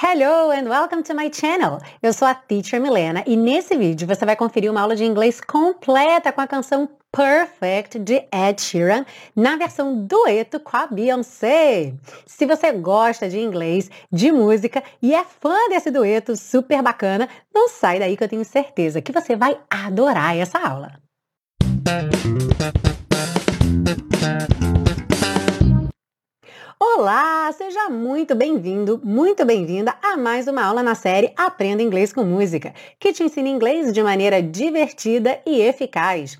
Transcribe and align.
Hello 0.00 0.52
and 0.52 0.68
welcome 0.68 1.02
to 1.02 1.12
my 1.12 1.28
channel. 1.28 1.80
Eu 2.00 2.12
sou 2.12 2.28
a 2.28 2.32
Teacher 2.32 2.80
Milena 2.80 3.24
e 3.26 3.36
nesse 3.36 3.76
vídeo 3.76 4.06
você 4.06 4.24
vai 4.24 4.36
conferir 4.36 4.70
uma 4.70 4.80
aula 4.80 4.94
de 4.94 5.04
inglês 5.04 5.40
completa 5.40 6.32
com 6.32 6.40
a 6.40 6.46
canção 6.46 6.88
Perfect 7.10 7.98
de 7.98 8.24
Ed 8.32 8.62
Sheeran 8.62 9.04
na 9.34 9.56
versão 9.56 10.06
dueto 10.06 10.60
com 10.60 10.76
a 10.76 10.86
Beyoncé. 10.86 11.94
Se 12.24 12.46
você 12.46 12.70
gosta 12.70 13.28
de 13.28 13.40
inglês, 13.40 13.90
de 14.12 14.30
música 14.30 14.84
e 15.02 15.12
é 15.12 15.24
fã 15.24 15.68
desse 15.68 15.90
dueto 15.90 16.36
super 16.36 16.80
bacana, 16.80 17.28
não 17.52 17.68
sai 17.68 17.98
daí 17.98 18.16
que 18.16 18.22
eu 18.22 18.28
tenho 18.28 18.44
certeza 18.44 19.02
que 19.02 19.10
você 19.10 19.34
vai 19.34 19.58
adorar 19.68 20.36
essa 20.36 20.60
aula. 20.60 21.07
Olá, 26.80 27.50
seja 27.54 27.88
muito 27.88 28.36
bem-vindo, 28.36 29.00
muito 29.02 29.44
bem-vinda 29.44 29.96
a 30.00 30.16
mais 30.16 30.46
uma 30.46 30.62
aula 30.62 30.80
na 30.80 30.94
série 30.94 31.32
Aprenda 31.36 31.82
Inglês 31.82 32.12
com 32.12 32.22
Música, 32.22 32.72
que 33.00 33.12
te 33.12 33.24
ensina 33.24 33.48
inglês 33.48 33.92
de 33.92 34.00
maneira 34.00 34.40
divertida 34.40 35.40
e 35.44 35.60
eficaz. 35.60 36.38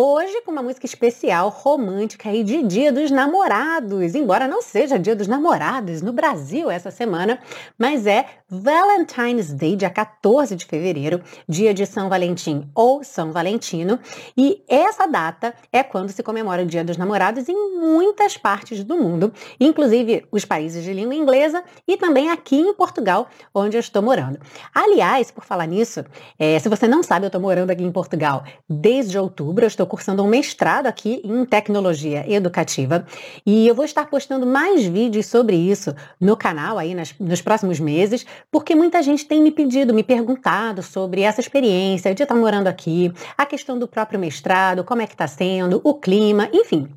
Hoje 0.00 0.42
com 0.42 0.52
uma 0.52 0.62
música 0.62 0.86
especial, 0.86 1.48
romântica 1.48 2.32
e 2.32 2.44
de 2.44 2.62
Dia 2.62 2.92
dos 2.92 3.10
Namorados, 3.10 4.14
embora 4.14 4.46
não 4.46 4.62
seja 4.62 4.96
Dia 4.96 5.16
dos 5.16 5.26
Namorados 5.26 6.02
no 6.02 6.12
Brasil 6.12 6.70
essa 6.70 6.88
semana, 6.88 7.40
mas 7.76 8.06
é 8.06 8.24
Valentine's 8.48 9.52
Day, 9.52 9.74
dia 9.74 9.90
14 9.90 10.54
de 10.54 10.66
fevereiro, 10.66 11.20
dia 11.48 11.74
de 11.74 11.84
São 11.84 12.08
Valentim 12.08 12.70
ou 12.76 13.02
São 13.02 13.32
Valentino, 13.32 13.98
e 14.36 14.62
essa 14.68 15.04
data 15.08 15.52
é 15.72 15.82
quando 15.82 16.10
se 16.10 16.22
comemora 16.22 16.62
o 16.62 16.66
Dia 16.66 16.84
dos 16.84 16.96
Namorados 16.96 17.48
em 17.48 17.76
muitas 17.80 18.36
partes 18.36 18.84
do 18.84 18.96
mundo, 18.96 19.32
inclusive 19.58 20.24
os 20.30 20.44
países 20.44 20.84
de 20.84 20.92
língua 20.92 21.16
inglesa 21.16 21.64
e 21.88 21.96
também 21.96 22.30
aqui 22.30 22.54
em 22.54 22.72
Portugal, 22.72 23.26
onde 23.52 23.76
eu 23.76 23.80
estou 23.80 24.00
morando. 24.00 24.38
Aliás, 24.72 25.32
por 25.32 25.42
falar 25.42 25.66
nisso, 25.66 26.04
é, 26.38 26.56
se 26.60 26.68
você 26.68 26.86
não 26.86 27.02
sabe, 27.02 27.26
eu 27.26 27.28
estou 27.28 27.40
morando 27.40 27.72
aqui 27.72 27.82
em 27.82 27.90
Portugal 27.90 28.44
desde 28.70 29.18
outubro, 29.18 29.64
eu 29.64 29.68
estou 29.68 29.87
cursando 29.88 30.22
um 30.22 30.28
mestrado 30.28 30.86
aqui 30.86 31.20
em 31.24 31.44
tecnologia 31.44 32.24
educativa. 32.32 33.06
E 33.44 33.66
eu 33.66 33.74
vou 33.74 33.84
estar 33.84 34.06
postando 34.06 34.46
mais 34.46 34.84
vídeos 34.84 35.26
sobre 35.26 35.56
isso 35.56 35.94
no 36.20 36.36
canal 36.36 36.78
aí 36.78 36.94
nas, 36.94 37.14
nos 37.18 37.42
próximos 37.42 37.80
meses, 37.80 38.24
porque 38.50 38.74
muita 38.74 39.02
gente 39.02 39.26
tem 39.26 39.42
me 39.42 39.50
pedido, 39.50 39.94
me 39.94 40.04
perguntado 40.04 40.82
sobre 40.82 41.22
essa 41.22 41.40
experiência 41.40 42.14
de 42.14 42.22
estar 42.22 42.34
morando 42.34 42.68
aqui, 42.68 43.12
a 43.36 43.44
questão 43.44 43.78
do 43.78 43.88
próprio 43.88 44.20
mestrado, 44.20 44.84
como 44.84 45.02
é 45.02 45.06
que 45.06 45.14
está 45.14 45.26
sendo, 45.26 45.80
o 45.82 45.94
clima, 45.94 46.48
enfim 46.52 46.88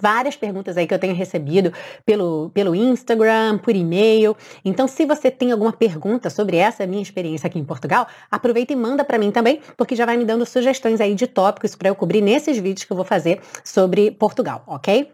várias 0.00 0.36
perguntas 0.36 0.76
aí 0.76 0.86
que 0.86 0.94
eu 0.94 0.98
tenho 0.98 1.14
recebido 1.14 1.72
pelo, 2.04 2.50
pelo 2.54 2.74
Instagram, 2.74 3.58
por 3.58 3.74
e-mail. 3.74 4.36
Então, 4.64 4.86
se 4.88 5.04
você 5.04 5.30
tem 5.30 5.52
alguma 5.52 5.72
pergunta 5.72 6.30
sobre 6.30 6.56
essa 6.56 6.86
minha 6.86 7.02
experiência 7.02 7.46
aqui 7.46 7.58
em 7.58 7.64
Portugal, 7.64 8.06
aproveita 8.30 8.72
e 8.72 8.76
manda 8.76 9.04
para 9.04 9.18
mim 9.18 9.30
também, 9.30 9.60
porque 9.76 9.96
já 9.96 10.06
vai 10.06 10.16
me 10.16 10.24
dando 10.24 10.44
sugestões 10.46 11.00
aí 11.00 11.14
de 11.14 11.26
tópicos 11.26 11.74
para 11.74 11.88
eu 11.88 11.94
cobrir 11.94 12.20
nesses 12.20 12.58
vídeos 12.58 12.84
que 12.84 12.92
eu 12.92 12.96
vou 12.96 13.04
fazer 13.04 13.40
sobre 13.64 14.10
Portugal, 14.10 14.62
ok? 14.66 15.10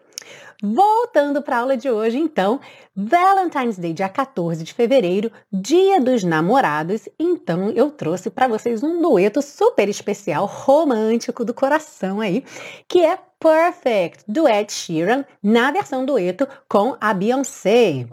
Voltando 0.62 1.42
para 1.42 1.56
a 1.56 1.60
aula 1.60 1.76
de 1.76 1.90
hoje, 1.90 2.18
então, 2.18 2.60
Valentine's 2.94 3.76
Day, 3.78 3.92
dia 3.92 4.08
14 4.08 4.64
de 4.64 4.72
fevereiro, 4.72 5.30
dia 5.52 6.00
dos 6.00 6.24
namorados. 6.24 7.08
Então, 7.18 7.70
eu 7.70 7.90
trouxe 7.90 8.30
para 8.30 8.48
vocês 8.48 8.82
um 8.82 9.02
dueto 9.02 9.42
super 9.42 9.88
especial, 9.88 10.46
romântico 10.46 11.44
do 11.44 11.52
coração 11.52 12.20
aí, 12.20 12.42
que 12.88 13.04
é 13.04 13.18
Perfect, 13.38 14.24
do 14.26 14.48
Ed 14.48 14.72
Sheeran, 14.72 15.24
na 15.42 15.70
versão 15.70 16.06
dueto 16.06 16.48
com 16.68 16.96
a 16.98 17.12
Beyoncé. 17.12 18.06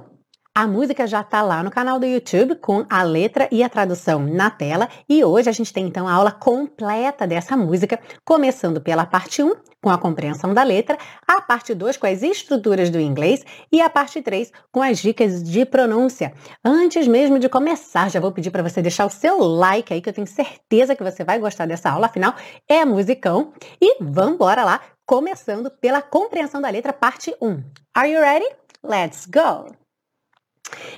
A 0.56 0.68
música 0.68 1.08
já 1.08 1.22
está 1.22 1.42
lá 1.42 1.64
no 1.64 1.72
canal 1.72 1.98
do 1.98 2.06
YouTube 2.06 2.54
com 2.58 2.86
a 2.88 3.02
letra 3.02 3.48
e 3.52 3.64
a 3.64 3.70
tradução 3.70 4.20
na 4.20 4.52
tela 4.52 4.88
e 5.10 5.24
hoje 5.24 5.50
a 5.50 5.52
gente 5.52 5.74
tem 5.74 5.88
então 5.88 6.08
a 6.08 6.14
aula 6.14 6.32
completa 6.32 7.26
dessa 7.26 7.58
música, 7.58 8.00
começando 8.24 8.80
pela 8.80 9.04
parte 9.04 9.42
1, 9.42 9.52
com 9.82 9.90
a 9.90 9.98
compreensão 9.98 10.54
da 10.54 10.62
letra, 10.62 10.96
a 11.28 11.42
parte 11.42 11.74
2 11.74 11.98
com 11.98 12.06
as 12.06 12.22
estruturas 12.22 12.92
do 12.92 13.00
inglês 13.00 13.44
e 13.72 13.82
a 13.82 13.90
parte 13.90 14.22
3 14.22 14.52
com 14.72 14.84
as 14.84 15.00
dicas 15.00 15.42
de 15.42 15.66
pronúncia. 15.66 16.32
Antes 16.64 17.08
mesmo 17.08 17.40
de 17.40 17.50
começar, 17.50 18.12
já 18.12 18.20
vou 18.20 18.32
pedir 18.32 18.52
para 18.52 18.62
você 18.62 18.80
deixar 18.80 19.08
o 19.08 19.10
seu 19.10 19.40
like 19.40 19.92
aí 19.92 20.02
que 20.02 20.10
eu 20.10 20.14
tenho 20.14 20.28
certeza 20.28 20.96
que 20.96 21.04
você 21.04 21.24
vai 21.24 21.40
gostar 21.40 21.66
dessa 21.66 21.90
aula, 21.90 22.06
afinal 22.06 22.36
é 22.70 22.86
musicão. 22.86 23.54
E 23.82 23.98
vamos 24.00 24.36
embora 24.36 24.64
lá, 24.64 24.82
começando 25.04 25.72
pela 25.72 26.00
compreensão 26.00 26.62
da 26.62 26.70
letra, 26.70 26.94
parte 26.94 27.36
1. 27.42 27.64
Are 27.96 28.08
you 28.08 28.22
ready? 28.22 28.46
Let's 28.84 29.26
go! 29.26 29.83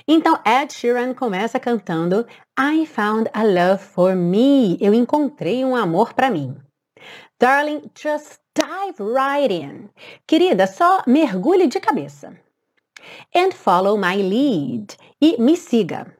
Então, 0.06 0.38
Ed 0.44 0.72
Sheeran 0.72 1.14
começa 1.14 1.58
cantando 1.58 2.26
I 2.58 2.86
found 2.86 3.28
a 3.32 3.42
love 3.42 3.82
for 3.82 4.14
me. 4.14 4.76
Eu 4.80 4.94
encontrei 4.94 5.64
um 5.64 5.74
amor 5.74 6.14
para 6.14 6.30
mim. 6.30 6.56
Darling, 7.38 7.90
just 7.94 8.38
dive 8.54 8.98
right 8.98 9.52
in. 9.52 9.90
Querida, 10.26 10.66
só 10.66 11.02
mergulhe 11.06 11.66
de 11.66 11.80
cabeça. 11.80 12.34
And 13.34 13.52
follow 13.52 13.96
my 13.96 14.16
lead. 14.16 14.96
E 15.20 15.40
me 15.40 15.56
siga. 15.56 16.14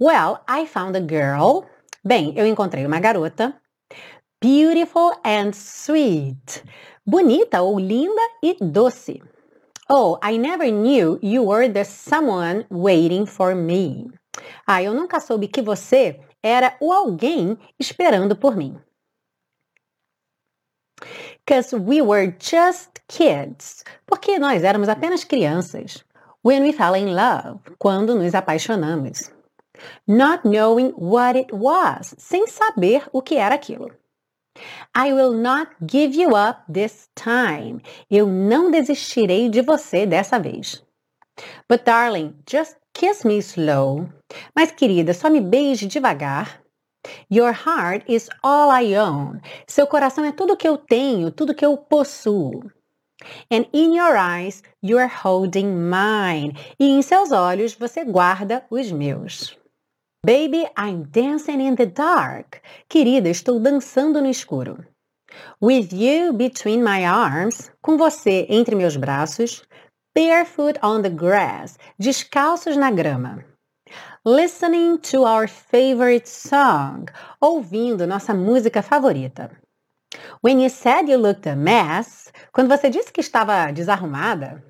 Well, 0.00 0.40
I 0.48 0.66
found 0.66 0.96
a 0.96 1.00
girl. 1.00 1.64
Bem, 2.04 2.32
eu 2.36 2.46
encontrei 2.46 2.84
uma 2.86 3.00
garota. 3.00 3.54
Beautiful 4.40 5.12
and 5.24 5.52
sweet. 5.52 6.62
Bonita 7.06 7.62
ou 7.62 7.78
linda 7.78 8.22
e 8.42 8.56
doce. 8.60 9.22
Oh, 9.90 10.18
I 10.22 10.36
never 10.36 10.70
knew 10.70 11.18
you 11.22 11.42
were 11.42 11.66
the 11.66 11.84
someone 11.84 12.66
waiting 12.68 13.24
for 13.24 13.54
me. 13.54 14.10
Ah, 14.66 14.82
eu 14.82 14.92
nunca 14.92 15.18
soube 15.18 15.48
que 15.48 15.62
você 15.62 16.20
era 16.42 16.76
o 16.78 16.92
alguém 16.92 17.56
esperando 17.78 18.36
por 18.36 18.54
mim. 18.54 18.78
Because 21.38 21.74
we 21.74 22.02
were 22.02 22.36
just 22.38 23.00
kids. 23.08 23.82
Porque 24.06 24.38
nós 24.38 24.62
éramos 24.62 24.90
apenas 24.90 25.24
crianças. 25.24 26.04
When 26.42 26.62
we 26.62 26.72
fell 26.72 26.94
in 26.94 27.14
love. 27.14 27.60
Quando 27.78 28.14
nos 28.14 28.34
apaixonamos. 28.34 29.32
Not 30.06 30.42
knowing 30.44 30.92
what 30.98 31.38
it 31.38 31.50
was. 31.50 32.14
Sem 32.18 32.46
saber 32.46 33.08
o 33.12 33.22
que 33.22 33.36
era 33.36 33.54
aquilo. 33.54 33.90
I 34.96 35.12
will 35.12 35.32
not 35.32 35.70
give 35.86 36.14
you 36.14 36.30
up 36.36 36.60
this 36.72 37.08
time. 37.14 37.82
Eu 38.10 38.26
não 38.26 38.70
desistirei 38.70 39.48
de 39.48 39.62
você 39.62 40.06
dessa 40.06 40.38
vez. 40.38 40.82
But 41.68 41.84
darling, 41.84 42.34
just 42.50 42.76
kiss 42.92 43.24
me 43.24 43.38
slow. 43.38 44.08
Mas 44.54 44.72
querida, 44.72 45.14
só 45.14 45.30
me 45.30 45.40
beije 45.40 45.86
devagar. 45.86 46.60
Your 47.30 47.52
heart 47.52 48.04
is 48.08 48.28
all 48.42 48.70
I 48.70 48.96
own. 48.96 49.40
Seu 49.66 49.86
coração 49.86 50.24
é 50.24 50.32
tudo 50.32 50.56
que 50.56 50.68
eu 50.68 50.76
tenho, 50.76 51.30
tudo 51.30 51.54
que 51.54 51.64
eu 51.64 51.76
possuo. 51.76 52.70
And 53.50 53.66
in 53.72 53.96
your 53.96 54.16
eyes, 54.16 54.62
you 54.82 54.98
are 54.98 55.08
holding 55.08 55.66
mine. 55.66 56.54
E 56.78 56.88
em 56.88 57.02
seus 57.02 57.32
olhos 57.32 57.74
você 57.74 58.04
guarda 58.04 58.64
os 58.70 58.92
meus. 58.92 59.56
Baby, 60.24 60.66
I'm 60.76 61.04
dancing 61.04 61.60
in 61.60 61.76
the 61.76 61.86
dark. 61.86 62.60
Querida, 62.88 63.28
estou 63.28 63.60
dançando 63.60 64.20
no 64.20 64.28
escuro. 64.28 64.84
With 65.60 65.92
you 65.92 66.32
between 66.32 66.82
my 66.82 67.06
arms. 67.06 67.70
Com 67.80 67.96
você 67.96 68.44
entre 68.48 68.74
meus 68.74 68.96
braços. 68.96 69.62
Barefoot 70.16 70.76
on 70.82 71.02
the 71.02 71.08
grass. 71.08 71.78
Descalços 72.00 72.76
na 72.76 72.90
grama. 72.90 73.44
Listening 74.24 74.98
to 74.98 75.22
our 75.22 75.46
favorite 75.46 76.28
song. 76.28 77.06
Ouvindo 77.40 78.04
nossa 78.04 78.34
música 78.34 78.82
favorita. 78.82 79.50
When 80.42 80.60
you 80.60 80.68
said 80.68 81.08
you 81.08 81.16
looked 81.16 81.48
a 81.48 81.54
mess. 81.54 82.32
Quando 82.52 82.68
você 82.68 82.90
disse 82.90 83.12
que 83.12 83.20
estava 83.20 83.70
desarrumada. 83.70 84.64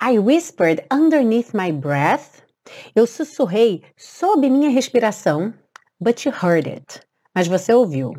I 0.00 0.20
whispered 0.20 0.86
underneath 0.88 1.52
my 1.52 1.72
breath. 1.72 2.47
Eu 2.94 3.06
sussurrei 3.06 3.82
sob 3.96 4.48
minha 4.48 4.70
respiração, 4.70 5.52
but 6.00 6.24
you 6.24 6.32
heard 6.32 6.68
it. 6.68 7.00
Mas 7.34 7.46
você 7.46 7.72
ouviu. 7.72 8.12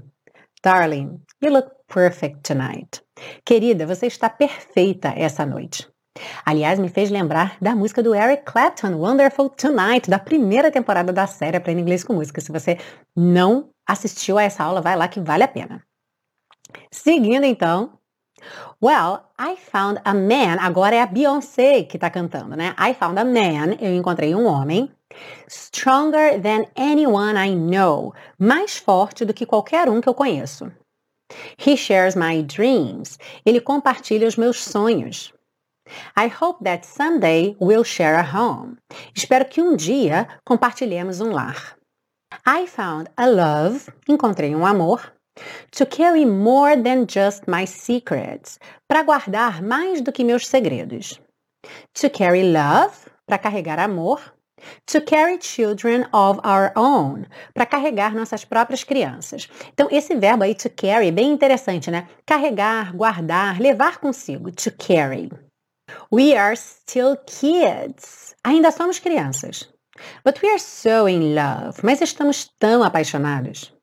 Darling, 0.64 1.22
you 1.42 1.52
look 1.52 1.70
perfect 1.88 2.42
tonight. 2.44 3.02
Querida, 3.46 3.86
você 3.86 4.08
está 4.08 4.30
perfeita 4.30 5.14
essa 5.16 5.46
noite. 5.46 5.88
Aliás, 6.46 6.80
me 6.80 6.90
fez 6.90 7.10
lembrar 7.10 7.58
da 7.62 7.76
música 7.76 8.04
do 8.04 8.14
Eric 8.14 8.44
Clapton, 8.44 8.96
Wonderful 8.96 9.50
Tonight, 9.50 10.10
da 10.10 10.20
primeira 10.20 10.72
temporada 10.72 11.14
da 11.14 11.28
série 11.28 11.58
Aprenda 11.58 11.82
Inglês 11.82 12.04
com 12.04 12.14
Música. 12.14 12.42
Se 12.42 12.52
você 12.52 12.78
não 13.16 13.70
assistiu 13.88 14.38
a 14.38 14.44
essa 14.44 14.64
aula, 14.64 14.82
vai 14.82 14.96
lá 14.96 15.08
que 15.08 15.20
vale 15.20 15.44
a 15.44 15.48
pena. 15.48 15.84
Seguindo 16.92 17.46
então, 17.46 17.99
Well, 18.82 19.24
I 19.38 19.56
found 19.56 20.00
a 20.04 20.14
man. 20.14 20.58
Agora 20.60 20.96
é 20.96 21.02
a 21.02 21.06
Beyoncé 21.06 21.84
que 21.84 21.98
está 21.98 22.10
cantando, 22.10 22.56
né? 22.56 22.76
I 22.80 22.94
found 22.94 23.20
a 23.20 23.26
man. 23.26 23.76
Eu 23.80 23.96
encontrei 23.96 24.34
um 24.36 24.46
homem. 24.46 24.92
Stronger 25.48 26.40
than 26.42 26.66
anyone 26.76 27.38
I 27.38 27.56
know. 27.56 28.14
Mais 28.38 28.78
forte 28.78 29.26
do 29.26 29.34
que 29.34 29.46
qualquer 29.46 29.90
um 29.90 30.00
que 30.02 30.10
eu 30.10 30.14
conheço. 30.14 30.72
He 31.58 31.76
shares 31.76 32.16
my 32.16 32.42
dreams. 32.44 33.18
Ele 33.46 33.60
compartilha 33.60 34.28
os 34.28 34.36
meus 34.36 34.64
sonhos. 34.64 35.34
I 36.16 36.28
hope 36.28 36.64
that 36.64 36.86
someday 36.86 37.56
we'll 37.60 37.84
share 37.84 38.16
a 38.16 38.24
home. 38.24 38.78
Espero 39.16 39.46
que 39.46 39.62
um 39.62 39.76
dia 39.76 40.28
compartilhemos 40.46 41.20
um 41.20 41.32
lar. 41.32 41.76
I 42.46 42.68
found 42.68 43.10
a 43.18 43.26
love, 43.26 43.92
encontrei 44.08 44.56
um 44.56 44.66
amor, 44.66 45.12
to 45.72 45.86
carry 45.86 46.26
more 46.26 46.76
than 46.76 47.06
just 47.08 47.48
my 47.48 47.66
secrets, 47.66 48.60
para 48.88 49.04
guardar 49.04 49.62
mais 49.62 50.02
do 50.02 50.12
que 50.12 50.24
meus 50.24 50.48
segredos. 50.48 51.20
To 51.94 52.10
carry 52.10 52.44
love, 52.52 52.96
para 53.28 53.38
carregar 53.38 53.80
amor. 53.80 54.20
To 54.88 55.00
carry 55.00 55.38
children 55.42 56.06
of 56.12 56.42
our 56.44 56.74
own, 56.76 57.26
para 57.54 57.66
carregar 57.66 58.14
nossas 58.14 58.44
próprias 58.44 58.84
crianças. 58.84 59.48
Então, 59.74 59.88
esse 59.90 60.14
verbo 60.16 60.44
aí, 60.44 60.54
to 60.54 60.70
carry, 60.70 61.08
é 61.08 61.12
bem 61.12 61.32
interessante, 61.32 61.90
né? 61.90 62.10
Carregar, 62.26 62.94
guardar, 62.94 63.62
levar 63.62 64.00
consigo. 64.00 64.52
To 64.52 64.72
carry. 64.72 65.30
We 66.12 66.36
are 66.36 66.58
still 66.58 67.16
kids. 67.26 68.36
Ainda 68.44 68.72
somos 68.72 69.00
crianças. 69.00 69.70
But 70.26 70.42
we 70.42 70.50
are 70.50 70.60
so 70.60 71.08
in 71.08 71.34
love. 71.34 71.80
Mas 71.84 72.02
estamos 72.02 72.50
tão 72.60 72.84
apaixonados. 72.84 73.74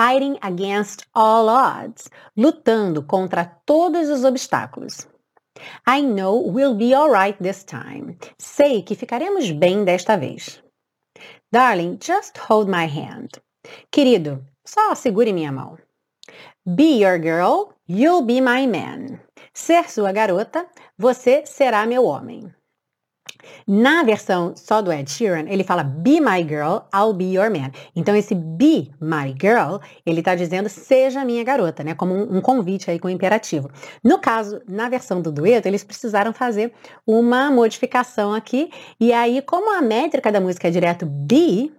Fighting 0.00 0.38
against 0.40 1.04
all 1.14 1.50
odds. 1.50 2.08
Lutando 2.34 3.02
contra 3.02 3.44
todos 3.66 4.08
os 4.08 4.24
obstáculos. 4.24 5.06
I 5.86 6.00
know 6.00 6.36
we'll 6.36 6.74
be 6.74 6.94
alright 6.94 7.36
this 7.38 7.62
time. 7.64 8.16
Sei 8.38 8.80
que 8.80 8.94
ficaremos 8.94 9.50
bem 9.50 9.84
desta 9.84 10.16
vez. 10.16 10.62
Darling, 11.52 11.98
just 12.00 12.38
hold 12.38 12.66
my 12.66 12.86
hand. 12.86 13.42
Querido, 13.92 14.42
só 14.64 14.94
segure 14.94 15.34
minha 15.34 15.52
mão. 15.52 15.76
Be 16.64 17.02
your 17.02 17.18
girl, 17.18 17.74
you'll 17.86 18.24
be 18.24 18.40
my 18.40 18.66
man. 18.66 19.20
Ser 19.52 19.90
sua 19.90 20.12
garota, 20.12 20.66
você 20.96 21.44
será 21.44 21.84
meu 21.84 22.06
homem. 22.06 22.50
Na 23.66 24.02
versão 24.02 24.54
só 24.56 24.82
do 24.82 24.92
Ed 24.92 25.10
Sheeran, 25.10 25.44
ele 25.48 25.64
fala 25.64 25.82
Be 25.82 26.20
my 26.20 26.42
girl, 26.42 26.80
I'll 26.94 27.12
be 27.12 27.32
your 27.32 27.50
man. 27.50 27.70
Então 27.94 28.14
esse 28.14 28.34
Be 28.34 28.90
my 29.00 29.34
girl, 29.40 29.78
ele 30.04 30.20
está 30.20 30.34
dizendo 30.34 30.68
seja 30.68 31.24
minha 31.24 31.44
garota, 31.44 31.84
né? 31.84 31.94
Como 31.94 32.14
um, 32.14 32.38
um, 32.38 32.40
convite 32.40 32.90
aí 32.90 32.98
com 32.98 33.08
imperativo. 33.08 33.70
No 34.02 34.18
caso, 34.18 34.60
na 34.68 34.88
versão 34.88 35.20
do 35.20 35.30
dueto, 35.30 35.68
eles 35.68 35.84
precisaram 35.84 36.32
fazer 36.32 36.72
uma 37.06 37.50
modificação 37.50 38.32
aqui. 38.32 38.70
E 38.98 39.12
aí, 39.12 39.42
como 39.42 39.76
a 39.76 39.82
métrica 39.82 40.32
da 40.32 40.40
música 40.40 40.68
é 40.68 40.70
direto 40.70 41.06
be, 41.06 41.72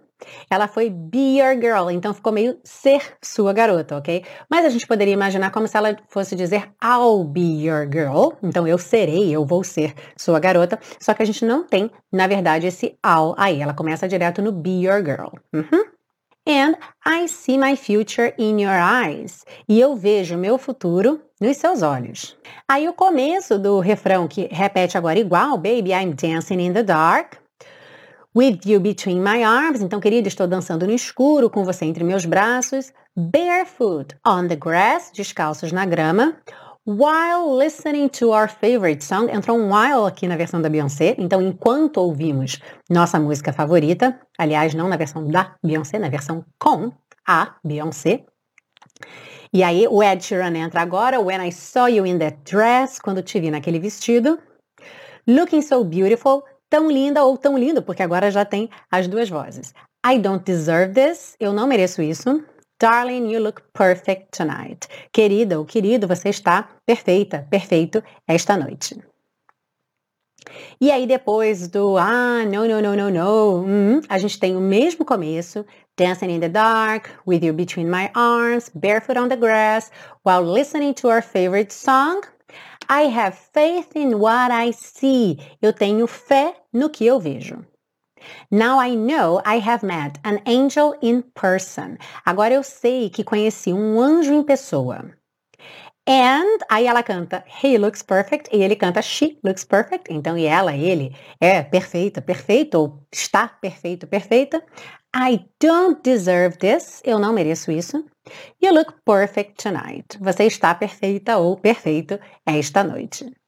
ela 0.50 0.68
foi 0.68 0.90
be 0.90 1.38
your 1.38 1.54
girl, 1.54 1.90
então 1.90 2.14
ficou 2.14 2.32
meio 2.32 2.58
ser 2.64 3.00
sua 3.22 3.52
garota, 3.52 3.96
ok? 3.96 4.24
Mas 4.48 4.64
a 4.64 4.68
gente 4.68 4.86
poderia 4.86 5.14
imaginar 5.14 5.50
como 5.50 5.66
se 5.66 5.76
ela 5.76 5.96
fosse 6.08 6.34
dizer 6.34 6.70
I'll 6.82 7.24
be 7.24 7.64
your 7.64 7.88
girl, 7.90 8.32
então 8.42 8.66
eu 8.66 8.78
serei, 8.78 9.30
eu 9.30 9.44
vou 9.44 9.62
ser 9.64 9.94
sua 10.16 10.38
garota, 10.38 10.78
só 11.00 11.14
que 11.14 11.22
a 11.22 11.26
gente 11.26 11.44
não 11.44 11.64
tem, 11.64 11.90
na 12.12 12.26
verdade, 12.26 12.66
esse 12.66 12.96
I'll 13.04 13.34
aí, 13.36 13.60
ela 13.60 13.74
começa 13.74 14.08
direto 14.08 14.42
no 14.42 14.52
be 14.52 14.82
your 14.82 15.02
girl. 15.02 15.32
Uhum. 15.52 15.92
And 16.44 16.74
I 17.06 17.28
see 17.28 17.56
my 17.56 17.76
future 17.76 18.34
in 18.36 18.60
your 18.60 18.74
eyes. 18.74 19.44
E 19.68 19.78
eu 19.78 19.94
vejo 19.94 20.36
meu 20.36 20.58
futuro 20.58 21.20
nos 21.40 21.56
seus 21.56 21.82
olhos. 21.82 22.36
Aí 22.68 22.88
o 22.88 22.92
começo 22.92 23.58
do 23.60 23.78
refrão 23.78 24.26
que 24.26 24.48
repete 24.50 24.98
agora 24.98 25.20
igual, 25.20 25.56
baby, 25.56 25.92
I'm 25.92 26.14
dancing 26.14 26.58
in 26.58 26.72
the 26.72 26.82
dark. 26.82 27.41
With 28.34 28.60
you 28.64 28.80
between 28.80 29.22
my 29.22 29.44
arms. 29.44 29.82
Então, 29.82 30.00
querida, 30.00 30.26
estou 30.26 30.46
dançando 30.46 30.86
no 30.86 30.92
escuro 30.94 31.50
com 31.50 31.64
você 31.64 31.84
entre 31.84 32.02
meus 32.02 32.24
braços. 32.24 32.90
Barefoot 33.14 34.16
on 34.26 34.48
the 34.48 34.56
grass. 34.56 35.10
Descalços 35.14 35.70
na 35.70 35.84
grama. 35.84 36.38
While 36.86 37.58
listening 37.58 38.08
to 38.08 38.30
our 38.30 38.48
favorite 38.48 39.04
song. 39.04 39.30
Entrou 39.30 39.58
um 39.58 39.70
while 39.70 40.06
aqui 40.06 40.26
na 40.26 40.36
versão 40.36 40.62
da 40.62 40.70
Beyoncé. 40.70 41.14
Então, 41.18 41.42
enquanto 41.42 41.98
ouvimos 41.98 42.58
nossa 42.88 43.20
música 43.20 43.52
favorita. 43.52 44.18
Aliás, 44.38 44.72
não 44.72 44.88
na 44.88 44.96
versão 44.96 45.26
da 45.26 45.54
Beyoncé, 45.62 45.98
na 45.98 46.08
versão 46.08 46.42
com 46.58 46.90
a 47.28 47.56
Beyoncé. 47.62 48.24
E 49.52 49.62
aí, 49.62 49.86
o 49.86 50.02
Ed 50.02 50.24
Sheeran 50.24 50.56
entra 50.56 50.80
agora. 50.80 51.20
When 51.20 51.46
I 51.46 51.52
saw 51.52 51.86
you 51.86 52.06
in 52.06 52.18
that 52.18 52.38
dress. 52.50 52.98
Quando 52.98 53.22
te 53.22 53.38
vi 53.38 53.50
naquele 53.50 53.78
vestido. 53.78 54.38
Looking 55.28 55.60
so 55.60 55.84
beautiful 55.84 56.42
tão 56.72 56.90
linda 56.90 57.22
ou 57.22 57.36
tão 57.36 57.58
lindo, 57.58 57.82
porque 57.82 58.02
agora 58.02 58.30
já 58.30 58.46
tem 58.46 58.70
as 58.90 59.06
duas 59.06 59.28
vozes. 59.28 59.74
I 60.06 60.18
don't 60.18 60.42
deserve 60.42 60.94
this, 60.94 61.36
eu 61.38 61.52
não 61.52 61.66
mereço 61.66 62.00
isso. 62.00 62.42
Darling, 62.80 63.30
you 63.30 63.42
look 63.42 63.60
perfect 63.74 64.28
tonight. 64.30 64.88
Querida 65.12 65.58
ou 65.58 65.66
querido, 65.66 66.08
você 66.08 66.30
está 66.30 66.70
perfeita, 66.86 67.46
perfeito 67.50 68.02
esta 68.26 68.56
noite. 68.56 68.98
E 70.80 70.90
aí 70.90 71.06
depois 71.06 71.68
do 71.68 71.98
ah, 71.98 72.42
no, 72.46 72.66
no, 72.66 72.80
no, 72.80 72.96
no, 72.96 73.10
no, 73.10 73.64
hum, 73.66 74.00
a 74.08 74.16
gente 74.16 74.40
tem 74.40 74.56
o 74.56 74.60
mesmo 74.60 75.04
começo, 75.04 75.66
dancing 75.98 76.30
in 76.30 76.40
the 76.40 76.48
dark, 76.48 77.06
with 77.26 77.44
you 77.44 77.52
between 77.52 77.86
my 77.86 78.10
arms, 78.14 78.70
barefoot 78.74 79.18
on 79.18 79.28
the 79.28 79.36
grass, 79.36 79.90
while 80.24 80.42
listening 80.42 80.94
to 80.94 81.08
our 81.08 81.22
favorite 81.22 81.70
song, 81.70 82.22
I 82.94 83.04
have 83.04 83.34
faith 83.54 83.96
in 83.96 84.18
what 84.18 84.52
I 84.52 84.70
see. 84.70 85.38
Eu 85.62 85.72
tenho 85.72 86.06
fé 86.06 86.54
no 86.70 86.90
que 86.90 87.06
eu 87.06 87.18
vejo. 87.18 87.64
Now 88.50 88.78
I 88.78 88.94
know 88.94 89.40
I 89.46 89.60
have 89.60 89.82
met 89.82 90.18
an 90.24 90.42
angel 90.46 90.94
in 91.00 91.22
person. 91.34 91.96
Agora 92.26 92.52
eu 92.52 92.62
sei 92.62 93.08
que 93.08 93.24
conheci 93.24 93.72
um 93.72 93.98
anjo 93.98 94.34
em 94.34 94.42
pessoa. 94.42 95.10
And 96.06 96.58
aí 96.68 96.86
ela 96.86 97.02
canta 97.02 97.42
He 97.62 97.78
looks 97.78 98.02
perfect 98.02 98.54
e 98.54 98.62
ele 98.62 98.76
canta 98.76 99.00
She 99.00 99.38
looks 99.42 99.64
perfect. 99.64 100.12
Então 100.12 100.36
e 100.36 100.44
ela, 100.44 100.76
ele 100.76 101.16
é 101.40 101.62
perfeita, 101.62 102.20
perfeito 102.20 102.74
ou 102.74 103.06
está 103.10 103.48
perfeito, 103.48 104.06
perfeita. 104.06 104.62
I 105.16 105.46
don't 105.58 106.02
deserve 106.02 106.58
this. 106.58 107.00
Eu 107.06 107.18
não 107.18 107.32
mereço 107.32 107.72
isso. 107.72 108.04
You 108.60 108.72
look 108.72 109.02
perfect 109.04 109.62
tonight. 109.62 110.18
Você 110.20 110.44
está 110.46 110.74
perfeita 110.74 111.38
ou 111.38 111.56
perfeito 111.58 112.18
esta 112.46 112.84
noite. 112.84 113.41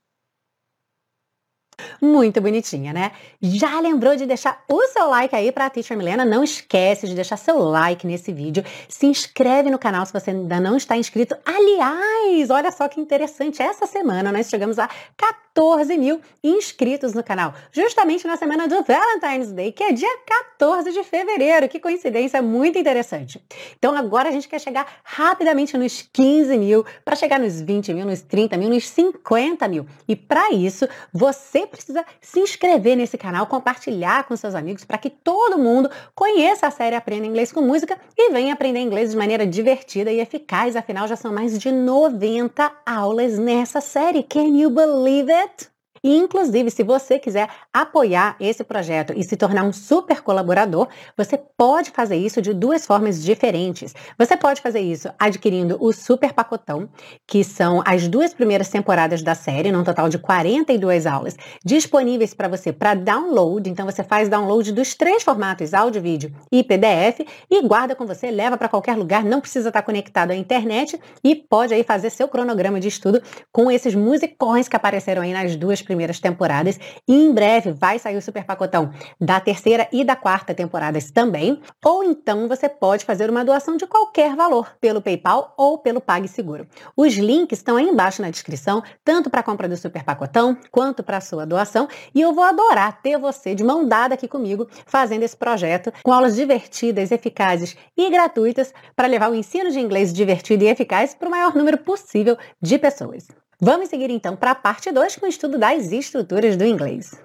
Muito 2.01 2.41
bonitinha, 2.41 2.93
né? 2.93 3.13
Já 3.41 3.81
lembrou 3.81 4.17
de 4.17 4.27
deixar 4.27 4.63
o 4.69 4.87
seu 4.89 5.09
like 5.09 5.35
aí 5.35 5.51
para 5.51 5.67
a 5.67 5.71
Teacher 5.71 5.97
Milena? 5.97 6.25
Não 6.25 6.45
esquece 6.45 7.07
de 7.07 7.15
deixar 7.15 7.37
seu 7.37 7.59
like 7.59 8.07
nesse 8.07 8.33
vídeo. 8.33 8.65
Se 8.89 9.07
inscreve 9.07 9.71
no 9.71 9.79
canal 9.79 10.05
se 10.05 10.13
você 10.13 10.31
ainda 10.31 10.61
não 10.61 10.77
está 10.77 10.97
inscrito. 10.97 11.37
Aliás, 11.45 12.51
olha 12.51 12.71
só 12.71 12.89
que 12.89 13.01
interessante. 13.01 13.63
Essa 13.63 13.87
semana 13.87 14.31
nós 14.31 14.49
chegamos 14.49 14.79
a 14.79 14.89
14 15.17 15.97
mil 15.97 16.21
inscritos 16.43 17.15
no 17.15 17.23
canal. 17.23 17.55
Justamente 17.73 18.27
na 18.27 18.37
semana 18.37 18.67
do 18.67 18.83
Valentine's 18.83 19.53
Day, 19.53 19.73
que 19.73 19.85
é 19.85 19.93
dia 19.93 20.19
14 20.27 20.93
de 20.93 21.03
fevereiro. 21.05 21.69
Que 21.69 21.79
coincidência 21.79 22.43
muito 22.43 22.79
interessante. 22.79 23.43
Então 23.79 23.97
agora 23.97 24.29
a 24.29 24.33
gente 24.33 24.49
quer 24.49 24.61
chegar 24.61 24.87
rapidamente 25.03 25.77
nos 25.79 26.03
15 26.13 26.59
mil, 26.59 26.85
para 27.05 27.17
chegar 27.17 27.39
nos 27.39 27.61
20 27.61 27.95
mil, 27.95 28.07
nos 28.07 28.23
30 28.23 28.57
mil, 28.57 28.69
nos 28.69 28.89
50 28.89 29.69
mil. 29.69 29.87
E 30.09 30.17
para 30.17 30.53
isso, 30.53 30.89
você 31.13 31.64
precisa 31.67 32.05
se 32.21 32.41
inscrever 32.41 32.97
nesse 32.97 33.19
canal, 33.19 33.47
compartilhar 33.47 34.25
com 34.25 34.37
seus 34.37 34.55
amigos 34.55 34.85
para 34.85 34.99
que 34.99 35.11
todo 35.11 35.59
mundo 35.59 35.91
conheça 36.15 36.67
a 36.67 36.71
série 36.71 36.97
Aprenda 36.97 37.27
Inglês 37.27 37.53
com 37.53 37.61
Música 37.61 37.99
e 38.17 38.33
venha 38.33 38.53
aprender 38.55 38.81
inglês 38.81 39.11
de 39.11 39.17
maneira 39.17 39.47
divertida 39.47 40.11
e 40.11 40.21
eficaz. 40.21 40.77
Afinal, 40.77 41.09
já 41.09 41.17
são 41.17 41.33
mais 41.33 41.59
de 41.59 41.71
90 41.71 42.73
aulas 42.87 43.39
nessa 43.39 43.81
série. 43.81 44.23
Can 44.23 44.57
you 44.57 44.71
believe 44.71 45.33
it? 45.33 45.74
E, 46.05 46.15
inclusive, 46.15 46.71
se 46.71 46.83
você 46.83 47.19
quiser 47.19 47.49
apoiar 47.73 48.37
esse 48.39 48.63
projeto 48.63 49.15
e 49.17 49.25
se 49.25 49.39
tornar 49.39 49.65
um 49.65 49.73
super 49.73 50.21
colaborador, 50.21 50.87
você 51.17 51.41
pode 51.57 51.91
fazer 51.91 52.17
isso 52.17 52.43
de 52.43 52.53
duas 52.53 52.85
formas 52.85 53.25
diferentes. 53.25 53.95
Você 54.19 54.37
pode 54.37 54.61
fazer 54.61 54.81
isso 54.81 55.09
adquirindo 55.19 55.79
o 55.81 55.95
super 55.95 56.35
pacotão, 56.35 56.91
que 57.27 57.43
são 57.43 57.83
as 57.87 58.07
duas 58.07 58.35
primeiras 58.35 58.69
temporadas 58.69 59.23
da 59.23 59.35
série, 59.35 59.73
num 59.73 59.83
total 59.83 60.11
de 60.11 60.19
42 60.19 61.07
aulas, 61.07 61.37
disponíveis 61.65 62.35
para 62.35 62.49
você 62.49 62.71
para 62.71 62.93
download. 62.93 63.71
Então, 63.71 63.87
você 63.87 64.05
faz 64.05 64.29
download 64.29 64.73
dos 64.73 64.95
três 64.95 65.23
formatos, 65.23 65.73
áudio, 65.73 66.03
vídeo 66.03 66.31
e 66.53 66.63
PDF, 66.63 67.21
e 67.51 67.63
guarda 67.67 67.97
com 67.97 68.05
você, 68.05 68.31
leva 68.31 68.59
para 68.59 68.69
qualquer 68.69 68.95
lugar, 68.95 69.25
não 69.25 69.41
precisa 69.41 69.69
estar 69.69 69.81
conectado 69.81 70.33
à 70.33 70.37
internet 70.37 71.01
e 71.25 71.35
pode 71.35 71.73
aí 71.73 71.83
fazer 71.83 72.11
seu 72.11 72.29
cronograma 72.29 72.79
de 72.79 72.89
estudo 72.89 73.23
com 73.51 73.71
esses 73.71 73.95
musicões 73.95 74.69
que 74.69 74.77
apareceram 74.77 75.23
aí 75.23 75.33
nas 75.33 75.57
duas 75.57 75.81
primeiras 75.81 75.94
primeiras 75.95 76.19
temporadas. 76.19 76.79
E 77.07 77.15
em 77.15 77.33
breve 77.33 77.71
vai 77.71 77.99
sair 77.99 78.17
o 78.17 78.23
super 78.23 78.45
pacotão 78.45 78.91
da 79.21 79.39
terceira 79.39 79.89
e 79.93 80.05
da 80.05 80.17
quarta 80.17 80.53
temporadas 80.53 81.11
também. 81.11 81.61
Ou 81.85 82.03
então 82.03 82.49
você 82.49 82.69
pode 82.69 83.05
fazer 83.05 83.31
uma 83.31 83.45
doação 83.45 83.77
de 83.77 83.87
qualquer 83.87 84.35
valor 84.35 84.75
pelo 84.81 85.01
PayPal 85.01 85.55
ou 85.57 85.79
pelo 85.79 86.01
PagSeguro. 86.01 86.67
Os 86.97 87.15
links 87.15 87.61
estão 87.61 87.77
aí 87.77 87.89
embaixo 87.89 88.21
na 88.21 88.31
descrição, 88.31 88.83
tanto 89.05 89.31
para 89.31 89.41
a 89.41 89.43
compra 89.43 89.69
do 89.69 89.77
super 89.77 90.03
pacotão 90.03 90.57
quanto 90.71 91.03
para 91.03 91.19
a 91.19 91.21
sua 91.21 91.47
doação. 91.47 91.89
E 92.15 92.21
eu 92.21 92.35
vou 92.35 92.45
adorar 92.45 93.01
ter 93.01 93.17
você 93.19 93.55
de 93.55 93.63
mão 93.63 93.87
dada 93.87 94.15
aqui 94.15 94.27
comigo 94.27 94.69
fazendo 94.87 95.23
esse 95.23 95.37
projeto 95.37 95.93
com 96.03 96.13
aulas 96.13 96.35
divertidas, 96.35 97.13
eficazes 97.13 97.77
e 97.97 98.11
gratuitas 98.11 98.75
para 98.97 99.07
levar 99.07 99.31
o 99.31 99.35
ensino 99.35 99.71
de 99.71 99.79
inglês 99.79 100.13
divertido 100.13 100.65
e 100.65 100.69
eficaz 100.69 101.15
para 101.15 101.29
o 101.29 101.31
maior 101.31 101.55
número 101.55 101.79
possível 101.79 102.37
de 102.61 102.79
pessoas. 102.79 103.44
Vamos 103.67 103.89
seguir 103.89 104.11
então 104.11 104.37
para 104.37 104.51
a 104.51 104.55
parte 104.55 104.93
2 104.93 105.17
com 105.17 105.25
o 105.25 105.29
estudo 105.29 105.57
das 105.57 105.91
estruturas 105.91 106.55
do 106.55 106.67
inglês. 106.67 107.19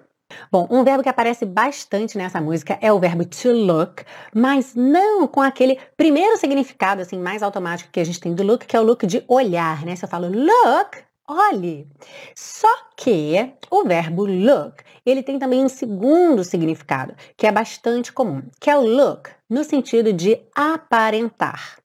Bom, 0.50 0.66
um 0.72 0.86
verbo 0.86 1.04
que 1.04 1.10
aparece 1.10 1.46
bastante 1.46 2.18
nessa 2.18 2.40
música 2.40 2.80
é 2.80 2.94
o 2.94 2.98
verbo 2.98 3.26
to 3.26 3.52
look, 3.52 4.06
mas 4.34 4.74
não 4.74 5.28
com 5.28 5.42
aquele 5.42 5.78
primeiro 5.98 6.38
significado 6.38 7.02
assim 7.02 7.20
mais 7.20 7.44
automático 7.44 7.92
que 7.92 8.00
a 8.00 8.06
gente 8.06 8.22
tem 8.22 8.34
do 8.34 8.42
look, 8.42 8.66
que 8.66 8.74
é 8.74 8.80
o 8.80 8.84
look 8.84 9.06
de 9.06 9.22
olhar, 9.28 9.84
né? 9.86 9.98
Se 9.98 10.06
eu 10.06 10.10
falo 10.10 10.30
look, 10.30 10.98
olhe. 11.28 11.86
Só 12.34 12.74
que 12.96 13.52
o 13.70 13.84
verbo 13.84 14.24
look, 14.24 14.82
ele 15.06 15.22
tem 15.22 15.38
também 15.38 15.62
um 15.62 15.68
segundo 15.68 16.46
significado, 16.46 17.16
que 17.36 17.48
é 17.48 17.52
bastante 17.52 18.14
comum, 18.14 18.44
que 18.62 18.70
é 18.70 18.78
o 18.78 18.88
look 18.88 19.30
no 19.50 19.66
sentido 19.66 20.14
de 20.14 20.40
aparentar. 20.56 21.80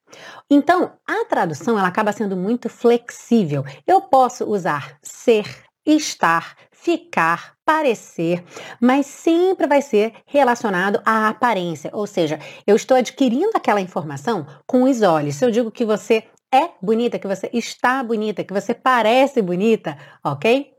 Então, 0.51 0.93
a 1.07 1.25
tradução 1.25 1.79
ela 1.79 1.89
acaba 1.89 2.13
sendo 2.13 2.37
muito 2.37 2.69
flexível. 2.69 3.65
Eu 3.87 4.03
posso 4.03 4.45
usar 4.45 4.99
ser, 5.03 5.65
estar, 5.85 6.57
ficar, 6.71 7.55
parecer, 7.65 8.45
mas 8.81 9.07
sempre 9.07 9.67
vai 9.67 9.81
ser 9.81 10.13
relacionado 10.27 11.01
à 11.05 11.29
aparência, 11.29 11.91
ou 11.95 12.07
seja, 12.07 12.39
eu 12.67 12.77
estou 12.77 12.97
adquirindo 12.97 13.53
aquela 13.55 13.81
informação 13.81 14.47
com 14.67 14.83
os 14.83 15.01
olhos. 15.01 15.37
Se 15.37 15.45
eu 15.45 15.51
digo 15.51 15.71
que 15.71 15.85
você 15.85 16.25
é 16.53 16.71
bonita, 16.81 17.19
que 17.19 17.27
você 17.27 17.49
está 17.53 18.03
bonita, 18.03 18.45
que 18.45 18.53
você 18.53 18.75
parece 18.75 19.41
bonita, 19.41 19.97
ok? 20.23 20.73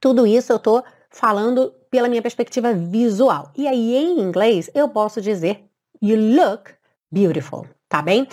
Tudo 0.00 0.26
isso 0.26 0.52
eu 0.52 0.56
estou 0.56 0.84
falando 1.10 1.72
pela 1.90 2.08
minha 2.08 2.22
perspectiva 2.22 2.72
visual. 2.74 3.50
E 3.56 3.66
aí, 3.66 3.96
em 3.96 4.20
inglês, 4.20 4.70
eu 4.74 4.88
posso 4.88 5.20
dizer 5.20 5.64
You 6.00 6.16
look 6.36 6.70
beautiful 7.10 7.77
tá 7.88 8.02
bem? 8.02 8.28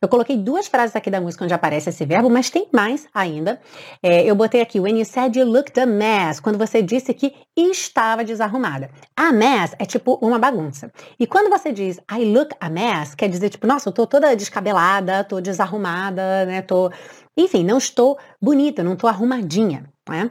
Eu 0.00 0.08
coloquei 0.08 0.36
duas 0.36 0.66
frases 0.66 0.96
aqui 0.96 1.10
da 1.10 1.20
música 1.20 1.44
onde 1.44 1.52
aparece 1.52 1.90
esse 1.90 2.04
verbo, 2.06 2.30
mas 2.30 2.50
tem 2.50 2.66
mais 2.72 3.06
ainda. 3.12 3.60
É, 4.02 4.24
eu 4.24 4.34
botei 4.34 4.60
aqui, 4.60 4.80
when 4.80 4.98
you 4.98 5.04
said 5.04 5.36
you 5.36 5.44
looked 5.44 5.78
a 5.78 5.86
mess, 5.86 6.40
quando 6.40 6.58
você 6.58 6.80
disse 6.80 7.12
que 7.12 7.34
estava 7.56 8.24
desarrumada. 8.24 8.90
A 9.16 9.32
mess 9.32 9.74
é 9.78 9.84
tipo 9.84 10.18
uma 10.22 10.38
bagunça. 10.38 10.90
E 11.18 11.26
quando 11.26 11.50
você 11.50 11.72
diz 11.72 11.98
I 12.10 12.24
look 12.24 12.54
a 12.60 12.70
mess, 12.70 13.14
quer 13.14 13.28
dizer 13.28 13.50
tipo, 13.50 13.66
nossa, 13.66 13.88
eu 13.88 13.92
tô 13.92 14.06
toda 14.06 14.34
descabelada, 14.34 15.22
tô 15.24 15.40
desarrumada, 15.40 16.46
né, 16.46 16.62
tô... 16.62 16.90
Enfim, 17.36 17.64
não 17.64 17.78
estou 17.78 18.18
bonita, 18.40 18.82
não 18.82 18.94
estou 18.94 19.10
arrumadinha, 19.10 19.84
né? 20.08 20.30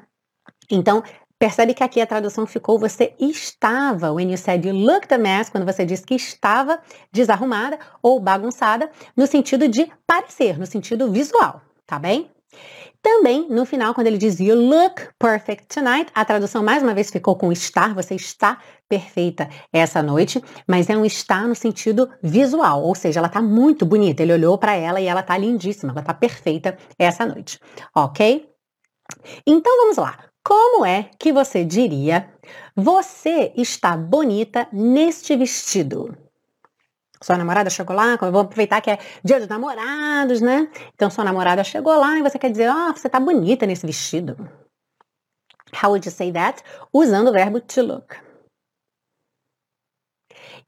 Então, 0.71 1.03
Percebe 1.43 1.73
que 1.73 1.83
aqui 1.83 1.99
a 1.99 2.07
tradução 2.07 2.47
ficou 2.47 2.79
você 2.79 3.13
estava, 3.19 4.13
when 4.13 4.31
you 4.31 4.37
said 4.37 4.65
you 4.65 4.73
looked 4.73 5.13
a 5.13 5.17
mess, 5.17 5.49
quando 5.49 5.65
você 5.65 5.85
disse 5.85 6.05
que 6.05 6.15
estava 6.15 6.79
desarrumada 7.11 7.77
ou 8.01 8.17
bagunçada, 8.17 8.89
no 9.13 9.27
sentido 9.27 9.67
de 9.67 9.91
parecer, 10.07 10.57
no 10.57 10.65
sentido 10.65 11.11
visual, 11.11 11.61
tá 11.85 11.99
bem? 11.99 12.31
Também, 13.01 13.45
no 13.49 13.65
final, 13.65 13.93
quando 13.93 14.07
ele 14.07 14.17
diz 14.17 14.39
You 14.39 14.55
look 14.55 15.09
perfect 15.19 15.67
tonight, 15.67 16.09
a 16.15 16.23
tradução 16.23 16.63
mais 16.63 16.81
uma 16.81 16.93
vez 16.93 17.11
ficou 17.11 17.35
com 17.35 17.51
estar, 17.51 17.93
você 17.93 18.15
está 18.15 18.59
perfeita 18.87 19.49
essa 19.73 20.01
noite, 20.01 20.41
mas 20.65 20.89
é 20.89 20.95
um 20.95 21.03
estar 21.03 21.45
no 21.45 21.55
sentido 21.55 22.09
visual, 22.23 22.81
ou 22.81 22.95
seja, 22.95 23.19
ela 23.19 23.27
está 23.27 23.41
muito 23.41 23.85
bonita. 23.85 24.23
Ele 24.23 24.31
olhou 24.31 24.57
para 24.57 24.75
ela 24.75 25.01
e 25.01 25.07
ela 25.07 25.19
está 25.19 25.37
lindíssima, 25.37 25.91
ela 25.91 25.99
está 25.99 26.13
perfeita 26.13 26.77
essa 26.97 27.25
noite, 27.25 27.59
ok? 27.93 28.49
Então 29.45 29.77
vamos 29.81 29.97
lá. 29.97 30.32
Como 30.43 30.85
é 30.85 31.09
que 31.17 31.31
você 31.31 31.63
diria? 31.63 32.29
Você 32.75 33.53
está 33.55 33.95
bonita 33.95 34.67
neste 34.73 35.35
vestido. 35.37 36.17
Sua 37.21 37.37
namorada 37.37 37.69
chegou 37.69 37.95
lá, 37.95 38.17
vamos 38.17 38.41
aproveitar 38.41 38.81
que 38.81 38.91
é 38.91 38.99
dia 39.23 39.39
dos 39.39 39.47
namorados, 39.47 40.41
né? 40.41 40.69
Então 40.93 41.09
sua 41.09 41.23
namorada 41.23 41.63
chegou 41.63 41.97
lá 41.97 42.19
e 42.19 42.21
você 42.21 42.37
quer 42.37 42.51
dizer, 42.51 42.69
ó, 42.69 42.89
oh, 42.89 42.93
você 42.93 43.07
está 43.07 43.17
bonita 43.19 43.65
nesse 43.65 43.85
vestido. 43.85 44.35
How 45.81 45.89
would 45.89 46.05
you 46.05 46.11
say 46.11 46.33
that? 46.33 46.61
Usando 46.93 47.29
o 47.29 47.31
verbo 47.31 47.61
to 47.61 47.81
look. 47.81 48.17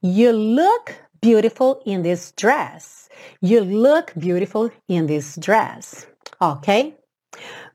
You 0.02 0.32
look 0.32 0.94
beautiful 1.20 1.82
in 1.84 2.02
this 2.02 2.32
dress. 2.34 3.10
You 3.42 3.62
look 3.62 4.14
beautiful 4.16 4.70
in 4.88 5.06
this 5.06 5.36
dress. 5.36 6.08
Ok? 6.40 6.96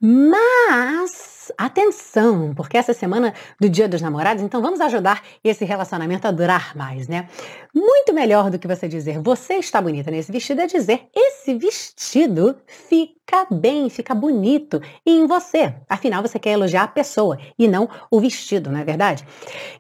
Mas, 0.04 1.52
atenção, 1.56 2.56
porque 2.56 2.76
essa 2.76 2.92
semana 2.92 3.36
do 3.60 3.70
Dia 3.70 3.88
dos 3.88 4.02
Namorados, 4.02 4.42
então 4.42 4.60
vamos 4.60 4.82
ajudar 4.82 5.22
esse 5.44 5.64
relacionamento 5.64 6.28
a 6.28 6.32
durar 6.32 6.76
mais, 6.76 7.08
né? 7.08 7.30
Muito 7.72 8.12
melhor 8.12 8.50
do 8.50 8.58
que 8.58 8.68
você 8.68 8.88
dizer 8.88 9.20
você 9.20 9.58
está 9.58 9.80
bonita 9.80 10.10
nesse 10.10 10.32
vestido 10.32 10.62
é 10.62 10.66
dizer 10.66 11.08
esse 11.16 11.54
vestido 11.56 12.58
fica 12.66 13.46
bem, 13.52 13.92
fica 13.92 14.16
bonito 14.16 14.82
em 15.06 15.28
você. 15.28 15.76
Afinal, 15.88 16.24
você 16.24 16.40
quer 16.40 16.54
elogiar 16.54 16.84
a 16.84 16.88
pessoa 16.88 17.38
e 17.60 17.68
não 17.68 17.88
o 18.10 18.20
vestido, 18.20 18.72
não 18.72 18.80
é 18.80 18.84
verdade? 18.84 19.24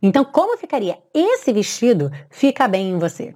Então, 0.03 0.23
como 0.23 0.55
ficaria 0.55 0.99
esse 1.15 1.51
vestido 1.51 2.11
fica 2.29 2.67
bem 2.67 2.91
em 2.91 2.99
você? 2.99 3.33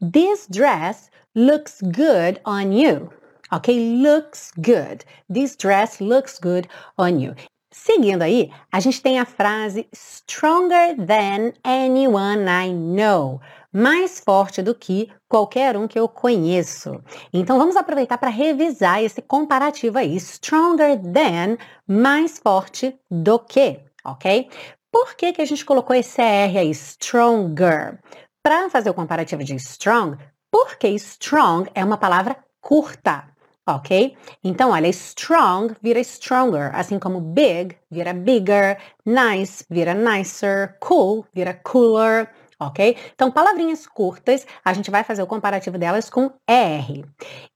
This 0.00 0.46
dress 0.46 1.10
looks 1.34 1.80
good 1.80 2.38
on 2.44 2.70
you. 2.72 3.10
Ok? 3.50 3.68
Looks 4.02 4.52
good. 4.60 5.04
This 5.32 5.56
dress 5.56 6.00
looks 6.00 6.38
good 6.38 6.68
on 6.98 7.18
you. 7.18 7.34
Seguindo 7.72 8.22
aí, 8.22 8.50
a 8.70 8.78
gente 8.80 9.00
tem 9.00 9.18
a 9.18 9.24
frase 9.24 9.88
stronger 9.94 10.96
than 10.96 11.52
anyone 11.64 12.46
I 12.46 12.72
know. 12.72 13.40
Mais 13.72 14.20
forte 14.20 14.62
do 14.62 14.74
que 14.74 15.10
qualquer 15.28 15.76
um 15.76 15.88
que 15.88 15.98
eu 15.98 16.08
conheço. 16.08 17.02
Então 17.32 17.58
vamos 17.58 17.76
aproveitar 17.76 18.18
para 18.18 18.28
revisar 18.28 19.02
esse 19.02 19.22
comparativo 19.22 19.96
aí. 19.98 20.18
Stronger 20.18 20.98
than, 20.98 21.56
mais 21.86 22.38
forte 22.38 22.98
do 23.10 23.38
que, 23.38 23.80
ok? 24.04 24.48
Por 24.90 25.14
que, 25.14 25.32
que 25.34 25.42
a 25.42 25.46
gente 25.46 25.64
colocou 25.64 25.94
esse 25.94 26.20
R 26.20 26.58
aí, 26.58 26.70
stronger? 26.74 27.98
Para 28.46 28.70
fazer 28.70 28.88
o 28.88 28.94
comparativo 28.94 29.42
de 29.42 29.56
strong, 29.56 30.16
porque 30.52 30.86
strong 30.90 31.68
é 31.74 31.84
uma 31.84 31.98
palavra 31.98 32.36
curta, 32.60 33.24
ok? 33.66 34.16
Então, 34.44 34.70
olha, 34.70 34.86
strong 34.86 35.74
vira 35.82 35.98
stronger, 35.98 36.70
assim 36.72 36.96
como 36.96 37.20
big 37.20 37.76
vira 37.90 38.14
bigger, 38.14 38.78
nice 39.04 39.64
vira 39.68 39.94
nicer, 39.94 40.78
cool 40.78 41.26
vira 41.34 41.54
cooler, 41.54 42.30
ok? 42.60 42.96
Então, 43.16 43.32
palavrinhas 43.32 43.84
curtas, 43.84 44.46
a 44.64 44.72
gente 44.72 44.92
vai 44.92 45.02
fazer 45.02 45.24
o 45.24 45.26
comparativo 45.26 45.76
delas 45.76 46.08
com 46.08 46.30
ER. 46.48 47.04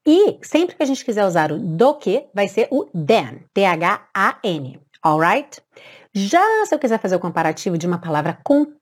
E 0.04 0.40
sempre 0.42 0.75
que 0.75 0.82
a 0.82 0.87
gente 0.87 1.04
quiser 1.04 1.25
usar 1.25 1.52
o 1.52 1.59
do 1.61 1.94
que, 1.94 2.26
vai 2.35 2.49
ser 2.49 2.66
o 2.68 2.87
then, 2.87 3.44
T-H-A-N, 3.54 4.80
alright? 5.04 5.62
Já 6.12 6.66
se 6.66 6.75
eu 6.75 6.78
quiser 6.80 6.99
fazer 6.99 7.14
o 7.14 7.20
comparativo 7.20 7.78
de 7.78 7.87
uma 7.87 8.00
palavra 8.00 8.37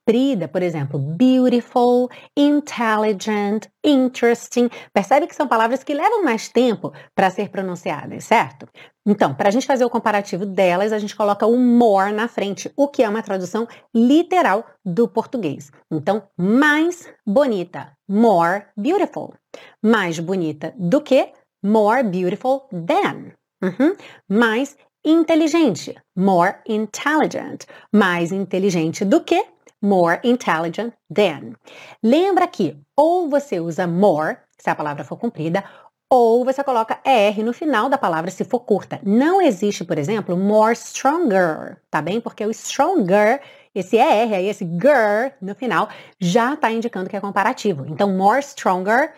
comprida, 0.08 0.48
por 0.48 0.62
exemplo, 0.62 0.98
beautiful, 0.98 2.08
intelligent, 2.34 3.66
interesting, 3.84 4.70
percebe 4.90 5.26
que 5.26 5.34
são 5.34 5.46
palavras 5.46 5.84
que 5.84 5.92
levam 5.92 6.24
mais 6.24 6.48
tempo 6.48 6.94
para 7.14 7.28
ser 7.28 7.50
pronunciadas, 7.50 8.24
certo? 8.24 8.66
Então, 9.06 9.34
para 9.34 9.48
a 9.48 9.52
gente 9.52 9.66
fazer 9.66 9.84
o 9.84 9.90
comparativo 9.90 10.46
delas, 10.46 10.94
a 10.94 10.98
gente 10.98 11.14
coloca 11.14 11.46
o 11.46 11.58
more 11.58 12.10
na 12.12 12.26
frente, 12.26 12.72
o 12.74 12.88
que 12.88 13.02
é 13.02 13.08
uma 13.08 13.22
tradução 13.22 13.68
literal 13.94 14.64
do 14.82 15.06
português. 15.06 15.70
Então, 15.92 16.22
mais 16.38 17.06
bonita, 17.26 17.92
more 18.08 18.64
beautiful. 18.74 19.34
Mais 19.82 20.18
bonita 20.18 20.72
do 20.78 21.02
que, 21.02 21.32
more 21.62 22.02
beautiful 22.02 22.66
than. 22.70 23.32
Uhum. 23.62 23.94
Mais 24.26 24.74
inteligente, 25.04 25.94
more 26.16 26.56
intelligent, 26.66 27.66
mais 27.92 28.32
inteligente 28.32 29.04
do 29.04 29.22
que, 29.22 29.44
more 29.82 30.20
intelligent 30.24 30.92
than. 31.14 31.54
Lembra 32.02 32.46
que 32.46 32.76
ou 32.96 33.28
você 33.28 33.60
usa 33.60 33.86
more, 33.86 34.38
se 34.58 34.70
a 34.70 34.74
palavra 34.74 35.04
for 35.04 35.16
comprida, 35.16 35.64
ou 36.10 36.44
você 36.44 36.64
coloca 36.64 36.98
er 37.04 37.44
no 37.44 37.52
final 37.52 37.88
da 37.88 37.98
palavra 37.98 38.30
se 38.30 38.44
for 38.44 38.60
curta. 38.60 39.00
Não 39.04 39.42
existe, 39.42 39.84
por 39.84 39.98
exemplo, 39.98 40.36
more 40.36 40.74
stronger, 40.74 41.78
tá 41.90 42.00
bem? 42.00 42.20
Porque 42.20 42.44
o 42.46 42.50
stronger, 42.50 43.40
esse 43.74 43.98
er 43.98 44.32
aí, 44.32 44.48
esse 44.48 44.64
ger 44.64 45.36
no 45.40 45.54
final, 45.54 45.88
já 46.18 46.54
está 46.54 46.70
indicando 46.70 47.10
que 47.10 47.16
é 47.16 47.20
comparativo. 47.20 47.84
Então, 47.86 48.10
more 48.10 48.42
stronger 48.42 49.12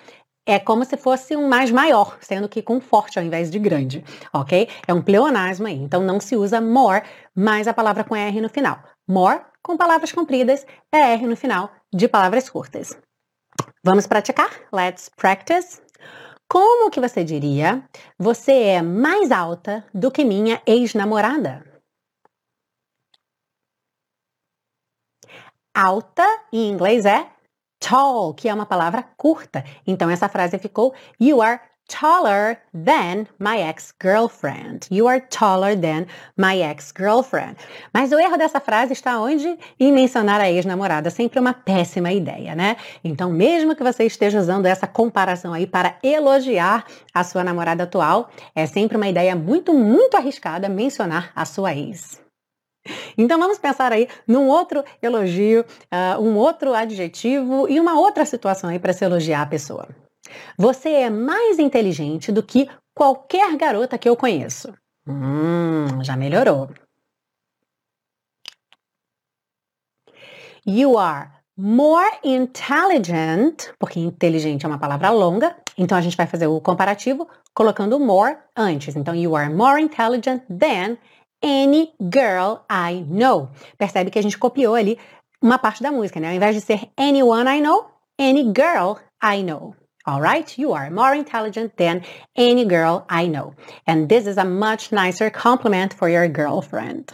é 0.46 0.58
como 0.58 0.84
se 0.84 0.96
fosse 0.96 1.36
um 1.36 1.48
mais 1.48 1.70
maior, 1.70 2.18
sendo 2.20 2.48
que 2.48 2.60
com 2.60 2.80
forte 2.80 3.18
ao 3.18 3.24
invés 3.24 3.50
de 3.50 3.58
grande, 3.58 4.04
ok? 4.32 4.68
É 4.86 4.92
um 4.92 5.02
pleonasmo 5.02 5.66
aí, 5.66 5.76
então 5.76 6.02
não 6.02 6.18
se 6.18 6.34
usa 6.34 6.60
more, 6.60 7.04
mais 7.34 7.68
a 7.68 7.74
palavra 7.74 8.02
com 8.02 8.16
R 8.16 8.40
no 8.40 8.48
final. 8.48 8.82
More 9.06 9.42
com 9.62 9.76
palavras 9.76 10.12
compridas, 10.12 10.66
é 10.92 11.12
R 11.14 11.26
no 11.26 11.36
final 11.36 11.70
de 11.92 12.08
palavras 12.08 12.48
curtas. 12.48 12.96
Vamos 13.84 14.06
praticar? 14.06 14.50
Let's 14.72 15.08
practice. 15.08 15.80
Como 16.48 16.90
que 16.90 17.00
você 17.00 17.22
diria? 17.22 17.88
Você 18.18 18.52
é 18.52 18.82
mais 18.82 19.30
alta 19.30 19.86
do 19.94 20.10
que 20.10 20.24
minha 20.24 20.60
ex-namorada. 20.66 21.64
Alta 25.72 26.24
em 26.52 26.68
inglês 26.68 27.06
é 27.06 27.30
tall, 27.78 28.34
que 28.34 28.48
é 28.48 28.54
uma 28.54 28.66
palavra 28.66 29.02
curta. 29.16 29.64
Então 29.86 30.10
essa 30.10 30.28
frase 30.28 30.58
ficou 30.58 30.94
You 31.20 31.40
are 31.40 31.60
taller 31.90 32.56
than 32.72 33.26
my 33.38 33.58
ex-girlfriend. 33.58 34.86
You 34.90 35.08
are 35.08 35.20
taller 35.20 35.74
than 35.74 36.06
my 36.36 36.62
ex-girlfriend. 36.62 37.56
Mas 37.92 38.12
o 38.12 38.18
erro 38.18 38.38
dessa 38.38 38.60
frase 38.60 38.92
está 38.92 39.20
onde? 39.20 39.58
Em 39.78 39.92
mencionar 39.92 40.40
a 40.40 40.50
ex-namorada. 40.50 41.10
Sempre 41.10 41.40
uma 41.40 41.52
péssima 41.52 42.12
ideia, 42.12 42.54
né? 42.54 42.76
Então, 43.02 43.30
mesmo 43.30 43.74
que 43.74 43.82
você 43.82 44.04
esteja 44.04 44.38
usando 44.38 44.66
essa 44.66 44.86
comparação 44.86 45.52
aí 45.52 45.66
para 45.66 45.96
elogiar 46.02 46.84
a 47.12 47.24
sua 47.24 47.42
namorada 47.42 47.82
atual, 47.82 48.30
é 48.54 48.66
sempre 48.66 48.96
uma 48.96 49.08
ideia 49.08 49.34
muito, 49.34 49.74
muito 49.74 50.16
arriscada 50.16 50.68
mencionar 50.68 51.32
a 51.34 51.44
sua 51.44 51.74
ex. 51.74 52.20
Então 53.18 53.38
vamos 53.38 53.58
pensar 53.58 53.92
aí 53.92 54.08
num 54.26 54.48
outro 54.48 54.82
elogio, 55.02 55.64
uh, 55.92 56.20
um 56.20 56.36
outro 56.36 56.72
adjetivo 56.72 57.68
e 57.68 57.78
uma 57.78 57.98
outra 57.98 58.24
situação 58.24 58.70
aí 58.70 58.78
para 58.78 58.92
se 58.92 59.04
elogiar 59.04 59.42
a 59.42 59.46
pessoa. 59.46 59.88
Você 60.56 60.90
é 60.90 61.10
mais 61.10 61.58
inteligente 61.58 62.32
do 62.32 62.42
que 62.42 62.68
qualquer 62.94 63.56
garota 63.56 63.98
que 63.98 64.08
eu 64.08 64.16
conheço. 64.16 64.72
Hum, 65.06 66.02
já 66.02 66.16
melhorou. 66.16 66.68
You 70.66 70.98
are 70.98 71.30
more 71.56 72.10
intelligent, 72.22 73.70
porque 73.78 73.98
inteligente 73.98 74.64
é 74.64 74.68
uma 74.68 74.78
palavra 74.78 75.10
longa, 75.10 75.56
então 75.76 75.96
a 75.96 76.00
gente 76.00 76.16
vai 76.16 76.26
fazer 76.26 76.46
o 76.46 76.60
comparativo 76.60 77.28
colocando 77.54 77.98
more 77.98 78.36
antes. 78.56 78.96
Então, 78.96 79.14
you 79.14 79.36
are 79.36 79.52
more 79.52 79.82
intelligent 79.82 80.42
than 80.48 80.96
any 81.42 81.92
girl 82.00 82.60
I 82.70 83.04
know. 83.08 83.48
Percebe 83.78 84.10
que 84.10 84.18
a 84.18 84.22
gente 84.22 84.38
copiou 84.38 84.74
ali 84.74 84.98
uma 85.42 85.58
parte 85.58 85.82
da 85.82 85.90
música, 85.90 86.20
né? 86.20 86.28
Ao 86.28 86.34
invés 86.34 86.54
de 86.54 86.60
ser 86.60 86.90
anyone 86.96 87.58
I 87.58 87.60
know, 87.60 87.86
any 88.18 88.44
girl 88.44 88.96
I 89.22 89.42
know. 89.42 89.74
All 90.06 90.20
right, 90.22 90.58
you 90.58 90.72
are 90.72 90.90
more 90.90 91.14
intelligent 91.14 91.76
than 91.76 92.02
any 92.34 92.64
girl 92.64 93.04
I 93.10 93.26
know. 93.26 93.54
And 93.86 94.08
this 94.08 94.26
is 94.26 94.38
a 94.38 94.44
much 94.44 94.92
nicer 94.92 95.30
compliment 95.30 95.92
for 95.92 96.08
your 96.08 96.26
girlfriend. 96.26 97.12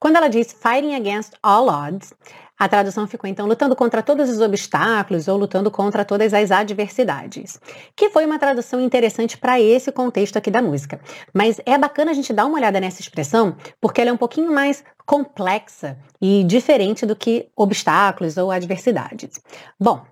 Quando 0.00 0.16
ela 0.16 0.28
diz 0.28 0.52
fighting 0.52 0.94
against 0.94 1.34
all 1.42 1.70
odds, 1.70 2.12
a 2.58 2.68
tradução 2.68 3.06
ficou 3.06 3.28
então 3.28 3.46
lutando 3.46 3.76
contra 3.76 4.02
todos 4.02 4.28
os 4.28 4.40
obstáculos 4.40 5.28
ou 5.28 5.36
lutando 5.36 5.70
contra 5.70 6.04
todas 6.04 6.34
as 6.34 6.50
adversidades, 6.50 7.60
que 7.96 8.10
foi 8.10 8.26
uma 8.26 8.38
tradução 8.38 8.80
interessante 8.80 9.38
para 9.38 9.60
esse 9.60 9.90
contexto 9.92 10.36
aqui 10.36 10.50
da 10.50 10.60
música. 10.62 11.00
Mas 11.32 11.60
é 11.64 11.78
bacana 11.78 12.10
a 12.10 12.14
gente 12.14 12.32
dar 12.32 12.46
uma 12.46 12.56
olhada 12.56 12.80
nessa 12.80 13.00
expressão 13.00 13.56
porque 13.80 14.00
ela 14.00 14.10
é 14.10 14.12
um 14.12 14.16
pouquinho 14.16 14.52
mais 14.52 14.84
complexa 15.06 15.98
e 16.20 16.42
diferente 16.44 17.06
do 17.06 17.14
que 17.14 17.48
obstáculos 17.56 18.36
ou 18.36 18.50
adversidades. 18.50 19.40
Bom, 19.78 20.04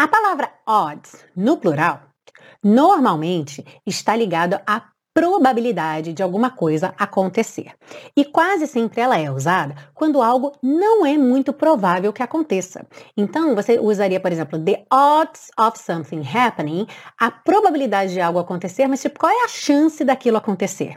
a 0.00 0.06
palavra 0.06 0.48
odds, 0.64 1.24
no 1.34 1.56
plural, 1.56 2.02
normalmente 2.62 3.66
está 3.84 4.14
ligado 4.14 4.60
à 4.64 4.84
probabilidade 5.12 6.12
de 6.12 6.22
alguma 6.22 6.50
coisa 6.52 6.94
acontecer. 6.96 7.72
E 8.16 8.24
quase 8.24 8.68
sempre 8.68 9.00
ela 9.00 9.18
é 9.18 9.28
usada 9.28 9.74
quando 9.92 10.22
algo 10.22 10.52
não 10.62 11.04
é 11.04 11.18
muito 11.18 11.52
provável 11.52 12.12
que 12.12 12.22
aconteça. 12.22 12.86
Então, 13.16 13.56
você 13.56 13.80
usaria, 13.80 14.20
por 14.20 14.30
exemplo, 14.30 14.64
the 14.64 14.84
odds 14.88 15.50
of 15.58 15.76
something 15.76 16.22
happening, 16.22 16.86
a 17.18 17.32
probabilidade 17.32 18.12
de 18.12 18.20
algo 18.20 18.38
acontecer, 18.38 18.86
mas 18.86 19.02
tipo, 19.02 19.18
qual 19.18 19.32
é 19.32 19.44
a 19.44 19.48
chance 19.48 20.04
daquilo 20.04 20.36
acontecer? 20.36 20.96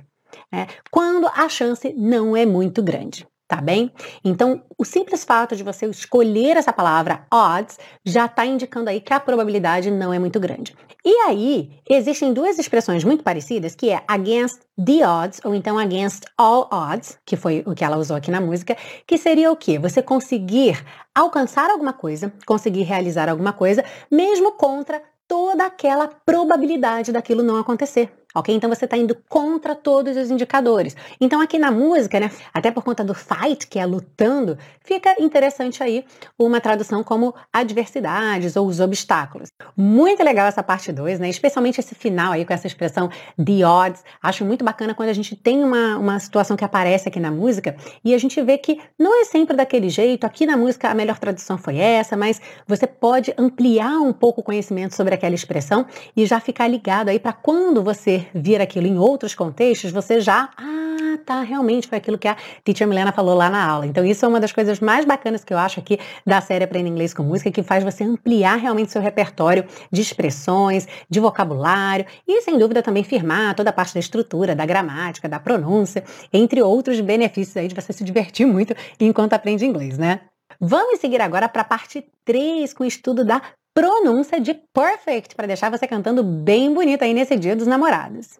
É, 0.53 0.67
quando 0.91 1.27
a 1.27 1.49
chance 1.49 1.91
não 1.97 2.37
é 2.37 2.45
muito 2.45 2.83
grande 2.83 3.27
tá 3.51 3.59
bem? 3.59 3.91
Então, 4.23 4.63
o 4.77 4.85
simples 4.85 5.25
fato 5.25 5.57
de 5.57 5.61
você 5.61 5.85
escolher 5.85 6.55
essa 6.55 6.71
palavra 6.71 7.25
odds 7.29 7.77
já 8.05 8.25
está 8.25 8.45
indicando 8.45 8.89
aí 8.89 9.01
que 9.01 9.13
a 9.13 9.19
probabilidade 9.19 9.91
não 9.91 10.13
é 10.13 10.17
muito 10.17 10.39
grande. 10.39 10.73
E 11.03 11.13
aí, 11.27 11.69
existem 11.89 12.31
duas 12.31 12.57
expressões 12.57 13.03
muito 13.03 13.25
parecidas, 13.25 13.75
que 13.75 13.89
é 13.89 14.01
against 14.07 14.61
the 14.81 15.05
odds, 15.05 15.41
ou 15.43 15.53
então 15.53 15.77
against 15.77 16.23
all 16.37 16.69
odds, 16.71 17.19
que 17.25 17.35
foi 17.35 17.61
o 17.65 17.75
que 17.75 17.83
ela 17.83 17.97
usou 17.97 18.15
aqui 18.15 18.31
na 18.31 18.39
música, 18.39 18.77
que 19.05 19.17
seria 19.17 19.51
o 19.51 19.57
quê? 19.57 19.77
Você 19.77 20.01
conseguir 20.01 20.81
alcançar 21.13 21.69
alguma 21.69 21.91
coisa, 21.91 22.31
conseguir 22.45 22.83
realizar 22.83 23.27
alguma 23.27 23.51
coisa, 23.51 23.83
mesmo 24.09 24.53
contra 24.53 25.01
toda 25.27 25.65
aquela 25.65 26.07
probabilidade 26.07 27.11
daquilo 27.11 27.43
não 27.43 27.57
acontecer 27.57 28.11
ok? 28.33 28.53
Então 28.55 28.69
você 28.69 28.85
está 28.85 28.97
indo 28.97 29.15
contra 29.27 29.75
todos 29.75 30.15
os 30.17 30.29
indicadores. 30.29 30.95
Então 31.19 31.41
aqui 31.41 31.57
na 31.57 31.71
música, 31.71 32.19
né, 32.19 32.31
até 32.53 32.71
por 32.71 32.83
conta 32.83 33.03
do 33.03 33.13
fight, 33.13 33.67
que 33.67 33.79
é 33.79 33.85
lutando, 33.85 34.57
fica 34.83 35.15
interessante 35.19 35.83
aí 35.83 36.05
uma 36.37 36.59
tradução 36.59 37.03
como 37.03 37.33
adversidades 37.51 38.55
ou 38.55 38.67
os 38.67 38.79
obstáculos. 38.79 39.49
Muito 39.75 40.23
legal 40.23 40.47
essa 40.47 40.63
parte 40.63 40.91
2, 40.91 41.19
né? 41.19 41.29
Especialmente 41.29 41.79
esse 41.79 41.95
final 41.95 42.31
aí 42.31 42.45
com 42.45 42.53
essa 42.53 42.67
expressão 42.67 43.09
the 43.43 43.65
odds. 43.65 44.03
Acho 44.21 44.45
muito 44.45 44.63
bacana 44.63 44.93
quando 44.93 45.09
a 45.09 45.13
gente 45.13 45.35
tem 45.35 45.63
uma, 45.63 45.97
uma 45.97 46.19
situação 46.19 46.55
que 46.57 46.63
aparece 46.63 47.07
aqui 47.07 47.19
na 47.19 47.31
música 47.31 47.75
e 48.03 48.13
a 48.13 48.17
gente 48.17 48.41
vê 48.41 48.57
que 48.57 48.79
não 48.97 49.21
é 49.21 49.25
sempre 49.25 49.55
daquele 49.55 49.89
jeito. 49.89 50.25
Aqui 50.25 50.45
na 50.45 50.57
música 50.57 50.89
a 50.89 50.93
melhor 50.93 51.19
tradução 51.19 51.57
foi 51.57 51.77
essa, 51.77 52.15
mas 52.15 52.41
você 52.67 52.87
pode 52.87 53.33
ampliar 53.37 53.99
um 53.99 54.13
pouco 54.13 54.41
o 54.41 54.43
conhecimento 54.43 54.95
sobre 54.95 55.13
aquela 55.13 55.35
expressão 55.35 55.85
e 56.15 56.25
já 56.25 56.39
ficar 56.39 56.67
ligado 56.67 57.09
aí 57.09 57.19
para 57.19 57.33
quando 57.33 57.83
você 57.83 58.20
vir 58.33 58.61
aquilo 58.61 58.87
em 58.87 58.97
outros 58.97 59.35
contextos, 59.35 59.91
você 59.91 60.19
já, 60.19 60.49
ah, 60.57 61.17
tá, 61.25 61.41
realmente 61.41 61.87
foi 61.87 61.97
aquilo 61.97 62.17
que 62.17 62.27
a 62.27 62.35
teacher 62.63 62.87
Milena 62.87 63.11
falou 63.11 63.35
lá 63.35 63.49
na 63.49 63.63
aula. 63.63 63.85
Então 63.85 64.03
isso 64.05 64.25
é 64.25 64.27
uma 64.27 64.39
das 64.39 64.51
coisas 64.51 64.79
mais 64.79 65.05
bacanas 65.05 65.43
que 65.43 65.53
eu 65.53 65.57
acho 65.57 65.79
aqui 65.79 65.99
da 66.25 66.41
série 66.41 66.63
Aprenda 66.63 66.89
Inglês 66.89 67.13
com 67.13 67.23
Música, 67.23 67.51
que 67.51 67.63
faz 67.63 67.83
você 67.83 68.03
ampliar 68.03 68.55
realmente 68.57 68.91
seu 68.91 69.01
repertório 69.01 69.65
de 69.91 70.01
expressões, 70.01 70.87
de 71.09 71.19
vocabulário 71.19 72.05
e, 72.27 72.41
sem 72.41 72.57
dúvida, 72.57 72.81
também 72.81 73.03
firmar 73.03 73.55
toda 73.55 73.69
a 73.69 73.73
parte 73.73 73.93
da 73.93 73.99
estrutura, 73.99 74.55
da 74.55 74.65
gramática, 74.65 75.29
da 75.29 75.39
pronúncia, 75.39 76.03
entre 76.33 76.61
outros 76.61 76.99
benefícios 76.99 77.57
aí 77.57 77.67
de 77.67 77.75
você 77.75 77.93
se 77.93 78.03
divertir 78.03 78.45
muito 78.45 78.75
enquanto 78.99 79.33
aprende 79.33 79.65
inglês, 79.65 79.97
né? 79.97 80.21
Vamos 80.59 80.99
seguir 80.99 81.21
agora 81.21 81.47
para 81.49 81.61
a 81.61 81.65
parte 81.65 82.05
3 82.25 82.73
com 82.73 82.83
o 82.83 82.87
estudo 82.87 83.25
da 83.25 83.41
pronúncia 83.73 84.39
de 84.39 84.53
perfect 84.73 85.35
para 85.35 85.47
deixar 85.47 85.69
você 85.69 85.87
cantando 85.87 86.23
bem 86.23 86.73
bonito 86.73 87.03
aí 87.03 87.13
nesse 87.13 87.37
dia 87.37 87.55
dos 87.55 87.67
namorados. 87.67 88.39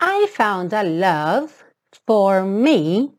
I 0.00 0.26
found 0.28 0.74
a 0.74 0.82
love 0.82 1.52
for 2.06 2.42
me. 2.44 3.12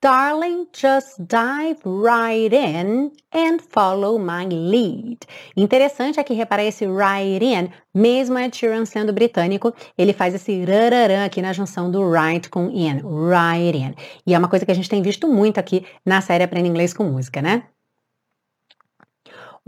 Darling, 0.00 0.68
just 0.72 1.18
dive 1.26 1.80
right 1.84 2.54
in 2.54 3.10
and 3.32 3.60
follow 3.60 4.16
my 4.16 4.46
lead. 4.46 5.26
Interessante 5.56 6.20
aqui 6.20 6.34
reparar 6.34 6.62
esse 6.62 6.86
right 6.86 7.44
in, 7.44 7.70
mesmo 7.92 8.38
Ed 8.38 8.56
Sheeran 8.56 8.86
sendo 8.86 9.12
britânico, 9.12 9.74
ele 9.96 10.12
faz 10.12 10.34
esse 10.34 10.64
rararã 10.64 11.24
aqui 11.24 11.42
na 11.42 11.52
junção 11.52 11.90
do 11.90 12.08
right 12.08 12.48
com 12.48 12.70
in, 12.70 13.02
right 13.28 13.76
in. 13.76 13.94
E 14.24 14.34
é 14.34 14.38
uma 14.38 14.48
coisa 14.48 14.64
que 14.64 14.70
a 14.70 14.74
gente 14.74 14.88
tem 14.88 15.02
visto 15.02 15.26
muito 15.26 15.58
aqui 15.58 15.84
na 16.06 16.20
série 16.20 16.44
Aprenda 16.44 16.68
Inglês 16.68 16.94
com 16.94 17.02
Música, 17.02 17.42
né? 17.42 17.64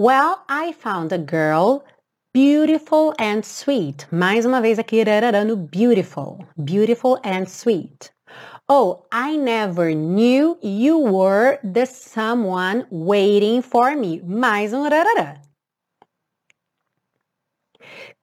Well, 0.01 0.43
I 0.49 0.73
found 0.73 1.13
a 1.13 1.19
girl 1.19 1.85
beautiful 2.33 3.13
and 3.19 3.45
sweet. 3.45 4.07
Mais 4.11 4.47
uma 4.47 4.63
vez 4.63 4.79
aqui, 4.79 5.05
no 5.45 5.57
beautiful. 5.57 6.43
Beautiful 6.57 7.19
and 7.23 7.47
sweet. 7.47 8.11
Oh, 8.67 9.05
I 9.13 9.37
never 9.37 9.95
knew 9.95 10.57
you 10.63 10.97
were 10.97 11.59
the 11.63 11.85
someone 11.85 12.87
waiting 12.89 13.61
for 13.61 13.95
me. 13.95 14.23
Mais 14.25 14.73
um 14.73 14.89
rarará. 14.89 15.37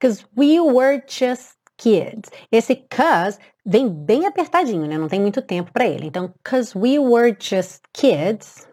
Because 0.00 0.24
we 0.34 0.58
were 0.58 1.00
just 1.06 1.54
kids. 1.76 2.28
Esse 2.50 2.74
cause 2.90 3.38
vem 3.64 3.88
bem 3.88 4.26
apertadinho, 4.26 4.88
né? 4.88 4.98
Não 4.98 5.06
tem 5.06 5.20
muito 5.20 5.40
tempo 5.40 5.70
para 5.72 5.86
ele. 5.86 6.08
Então, 6.08 6.34
cause 6.42 6.76
we 6.76 6.98
were 6.98 7.36
just 7.38 7.82
kids 7.92 8.66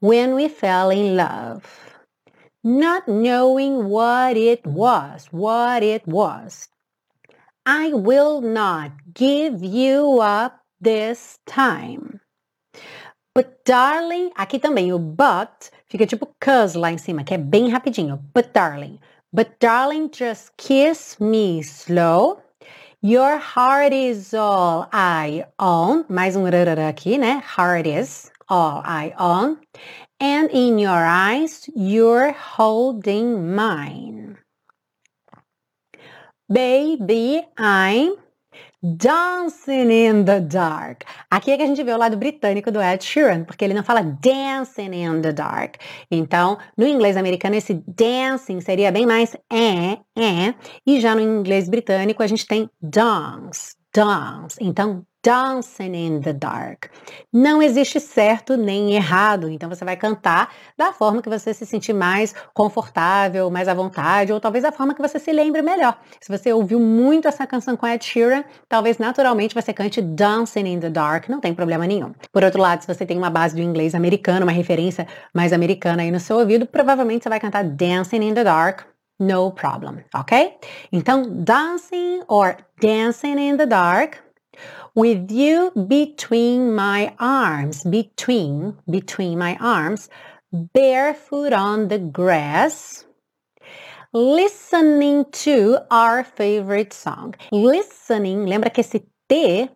when 0.00 0.34
we 0.34 0.48
fell 0.48 0.90
in 0.90 1.14
love 1.14 1.89
not 2.62 3.08
knowing 3.08 3.88
what 3.88 4.36
it 4.36 4.66
was, 4.66 5.28
what 5.30 5.82
it 5.82 6.06
was. 6.06 6.68
I 7.66 7.92
will 7.92 8.40
not 8.40 8.92
give 9.14 9.62
you 9.62 10.20
up 10.20 10.60
this 10.80 11.38
time. 11.46 12.20
But 13.34 13.64
darling, 13.64 14.30
aqui 14.34 14.58
também 14.58 14.92
o 14.92 14.98
but 14.98 15.70
fica 15.86 16.06
tipo 16.06 16.26
cause 16.40 16.76
lá 16.76 16.90
em 16.90 16.98
cima, 16.98 17.22
que 17.22 17.34
é 17.34 17.38
bem 17.38 17.68
rapidinho. 17.68 18.18
But 18.34 18.52
darling, 18.52 18.98
but 19.32 19.58
darling, 19.60 20.10
just 20.12 20.52
kiss 20.56 21.16
me 21.20 21.60
slow. 21.60 22.42
Your 23.02 23.38
heart 23.38 23.94
is 23.94 24.34
all 24.34 24.88
I 24.92 25.46
own. 25.58 26.04
Mais 26.08 26.36
um 26.36 26.44
rarara 26.44 26.88
aqui, 26.88 27.16
né? 27.16 27.42
Heart 27.56 27.86
is 27.86 28.30
all 28.48 28.82
I 28.84 29.14
own. 29.18 29.56
And 30.20 30.50
in 30.50 30.78
your 30.78 30.90
eyes, 30.90 31.68
you're 31.74 32.32
holding 32.32 33.54
mine. 33.54 34.36
Baby, 36.48 37.42
I'm 37.56 38.16
Dancing 38.82 39.90
in 39.90 40.24
the 40.24 40.40
Dark. 40.40 41.04
Aqui 41.30 41.50
é 41.50 41.56
que 41.56 41.62
a 41.62 41.66
gente 41.66 41.82
vê 41.82 41.92
o 41.92 41.98
lado 41.98 42.16
britânico 42.16 42.70
do 42.72 42.80
Ed 42.80 43.04
Sheeran, 43.04 43.44
porque 43.44 43.62
ele 43.64 43.74
não 43.74 43.84
fala 43.84 44.02
dancing 44.02 44.94
in 44.94 45.20
the 45.20 45.32
dark. 45.32 45.74
Então, 46.10 46.56
no 46.76 46.86
inglês 46.86 47.16
americano, 47.16 47.56
esse 47.56 47.74
dancing 47.86 48.60
seria 48.60 48.90
bem 48.90 49.04
mais 49.04 49.36
é, 49.52 49.98
é. 50.18 50.54
E 50.86 50.98
já 50.98 51.14
no 51.14 51.20
inglês 51.20 51.68
britânico, 51.68 52.22
a 52.22 52.26
gente 52.26 52.46
tem 52.46 52.70
dance, 52.80 53.74
dance. 53.94 54.56
Então, 54.60 55.04
Dancing 55.22 55.94
in 55.94 56.20
the 56.22 56.32
Dark. 56.32 56.86
Não 57.30 57.62
existe 57.62 58.00
certo 58.00 58.56
nem 58.56 58.94
errado, 58.94 59.50
então 59.50 59.68
você 59.68 59.84
vai 59.84 59.94
cantar 59.94 60.50
da 60.78 60.94
forma 60.94 61.20
que 61.20 61.28
você 61.28 61.52
se 61.52 61.66
sentir 61.66 61.92
mais 61.92 62.34
confortável, 62.54 63.50
mais 63.50 63.68
à 63.68 63.74
vontade, 63.74 64.32
ou 64.32 64.40
talvez 64.40 64.64
a 64.64 64.72
forma 64.72 64.94
que 64.94 65.02
você 65.02 65.18
se 65.18 65.30
lembre 65.30 65.60
melhor. 65.60 65.98
Se 66.20 66.34
você 66.34 66.52
ouviu 66.52 66.80
muito 66.80 67.28
essa 67.28 67.46
canção 67.46 67.76
com 67.76 67.86
Ed 67.86 68.02
Sheeran, 68.02 68.44
talvez 68.66 68.96
naturalmente 68.96 69.54
você 69.54 69.74
cante 69.74 70.00
Dancing 70.00 70.66
in 70.66 70.80
the 70.80 70.88
Dark, 70.88 71.28
não 71.28 71.38
tem 71.40 71.54
problema 71.54 71.86
nenhum. 71.86 72.14
Por 72.32 72.42
outro 72.42 72.60
lado, 72.60 72.80
se 72.80 72.86
você 72.86 73.04
tem 73.04 73.18
uma 73.18 73.30
base 73.30 73.54
do 73.54 73.60
inglês 73.60 73.94
americano, 73.94 74.46
uma 74.46 74.52
referência 74.52 75.06
mais 75.34 75.52
americana 75.52 76.02
aí 76.02 76.10
no 76.10 76.18
seu 76.18 76.38
ouvido, 76.38 76.64
provavelmente 76.64 77.24
você 77.24 77.28
vai 77.28 77.40
cantar 77.40 77.64
Dancing 77.64 78.22
in 78.22 78.32
the 78.32 78.44
Dark, 78.44 78.86
no 79.18 79.50
problem, 79.52 80.02
ok? 80.14 80.54
Então, 80.90 81.44
dancing 81.44 82.22
or 82.26 82.56
dancing 82.80 83.38
in 83.38 83.58
the 83.58 83.66
dark 83.66 84.16
with 84.94 85.30
you 85.30 85.70
between 85.86 86.74
my 86.74 87.14
arms, 87.18 87.84
between, 87.84 88.76
between 88.90 89.38
my 89.38 89.56
arms, 89.60 90.08
barefoot 90.52 91.52
on 91.52 91.88
the 91.88 91.98
grass, 91.98 93.04
listening 94.12 95.24
to 95.30 95.78
our 95.90 96.24
favorite 96.24 96.92
song. 96.92 97.34
Listening, 97.52 98.46
lembra 98.46 98.70
que 98.70 98.80
esse 98.80 99.06
T 99.28 99.70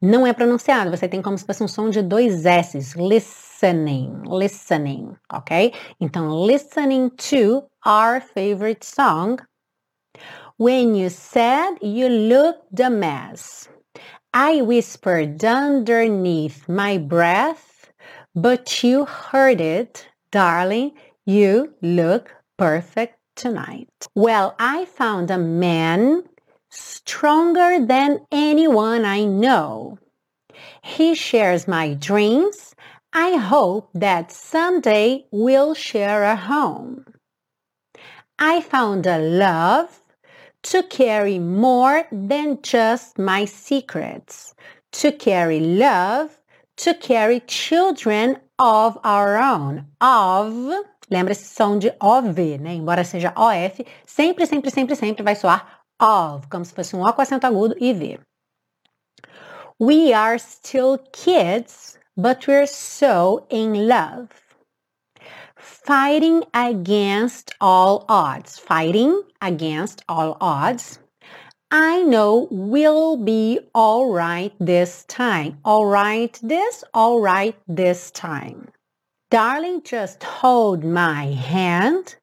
não 0.00 0.26
é 0.26 0.32
pronunciado, 0.32 0.90
você 0.90 1.08
tem 1.08 1.22
como 1.22 1.38
se 1.38 1.44
fosse 1.44 1.62
um 1.62 1.68
som 1.68 1.90
de 1.90 2.02
dois 2.02 2.44
S's. 2.44 2.94
Listening, 2.96 4.22
listening, 4.26 5.16
ok? 5.32 5.72
Então, 6.00 6.44
listening 6.44 7.10
to 7.10 7.64
our 7.84 8.20
favorite 8.20 8.84
song. 8.84 9.38
When 10.58 10.96
you 10.96 11.10
said 11.10 11.76
you 11.82 12.08
looked 12.08 12.80
a 12.80 12.88
mess. 12.88 13.68
I 14.38 14.60
whispered 14.60 15.42
underneath 15.42 16.68
my 16.68 16.98
breath, 16.98 17.90
but 18.34 18.84
you 18.84 19.06
heard 19.06 19.62
it, 19.62 20.08
darling. 20.30 20.92
You 21.24 21.72
look 21.80 22.34
perfect 22.58 23.16
tonight. 23.34 23.88
Well, 24.14 24.54
I 24.58 24.84
found 24.84 25.30
a 25.30 25.38
man 25.38 26.24
stronger 26.68 27.80
than 27.80 28.26
anyone 28.30 29.06
I 29.06 29.24
know. 29.24 29.98
He 30.82 31.14
shares 31.14 31.66
my 31.66 31.94
dreams. 31.94 32.74
I 33.14 33.36
hope 33.36 33.88
that 33.94 34.30
someday 34.30 35.24
we'll 35.30 35.72
share 35.72 36.24
a 36.24 36.36
home. 36.36 37.06
I 38.38 38.60
found 38.60 39.06
a 39.06 39.16
love 39.16 40.02
to 40.70 40.82
carry 40.82 41.38
more 41.38 42.06
than 42.10 42.58
just 42.62 43.18
my 43.18 43.44
secrets, 43.44 44.54
to 44.92 45.12
carry 45.12 45.60
love, 45.60 46.38
to 46.76 46.94
carry 46.94 47.40
children 47.40 48.36
of 48.58 48.98
our 49.04 49.36
own. 49.36 49.86
Of, 50.00 50.52
lembra 51.10 51.32
esse 51.32 51.46
som 51.46 51.78
de 51.78 51.92
OV, 52.00 52.58
né? 52.58 52.74
Embora 52.74 53.04
seja 53.04 53.32
OF, 53.36 53.86
sempre, 54.06 54.46
sempre, 54.46 54.70
sempre, 54.70 54.96
sempre 54.96 55.22
vai 55.22 55.36
soar 55.36 55.64
of, 56.00 56.48
como 56.48 56.64
se 56.64 56.74
fosse 56.74 56.96
um 56.96 57.02
O 57.02 57.12
com 57.12 57.22
acento 57.22 57.46
agudo 57.46 57.76
e 57.78 57.92
V. 57.92 58.18
We 59.78 60.12
are 60.12 60.38
still 60.38 60.98
kids, 61.12 61.98
but 62.16 62.46
we're 62.48 62.66
so 62.66 63.46
in 63.50 63.86
love. 63.86 64.45
Fighting 65.56 66.44
against 66.54 67.54
all 67.60 68.04
odds. 68.08 68.58
Fighting 68.58 69.22
against 69.40 70.02
all 70.08 70.36
odds. 70.40 70.98
I 71.70 72.02
know 72.02 72.46
we'll 72.50 73.16
be 73.16 73.58
all 73.74 74.12
right 74.12 74.52
this 74.60 75.04
time. 75.08 75.58
All 75.64 75.86
right 75.86 76.38
this, 76.42 76.84
all 76.94 77.20
right 77.20 77.56
this 77.66 78.10
time. 78.12 78.68
Darling, 79.30 79.82
just 79.82 80.22
hold 80.22 80.84
my 80.84 81.24
hand. 81.24 82.16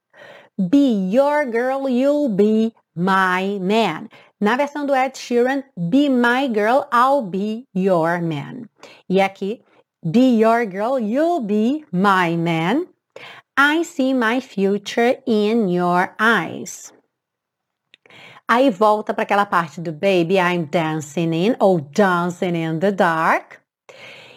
Be 0.70 1.10
your 1.10 1.46
girl, 1.46 1.90
you'll 1.90 2.30
be 2.30 2.74
my 2.96 3.58
man. 3.60 4.10
Na 4.40 4.56
versão 4.56 4.86
do 4.86 4.94
Ed 4.94 5.16
Sheeran, 5.16 5.64
be 5.90 6.08
my 6.08 6.48
girl, 6.48 6.88
I'll 6.92 7.24
be 7.24 7.68
your 7.74 8.22
man. 8.22 8.70
E 9.10 9.20
aqui, 9.20 9.64
be 10.10 10.38
your 10.38 10.66
girl, 10.66 11.00
you'll 11.00 11.42
be 11.42 11.84
my 11.92 12.36
man. 12.38 12.88
I 13.56 13.84
see 13.84 14.16
my 14.16 14.42
future 14.42 15.22
in 15.28 15.70
your 15.70 16.16
eyes. 16.20 16.92
Aí 18.48 18.72
volta 18.72 19.14
para 19.14 19.24
aquela 19.24 19.46
parte 19.46 19.80
do 19.80 19.92
Baby 19.92 20.38
I'm 20.38 20.66
Dancing 20.66 21.34
In 21.34 21.56
ou 21.60 21.80
Dancing 21.80 22.56
in 22.56 22.80
the 22.80 22.92
Dark. 22.92 23.60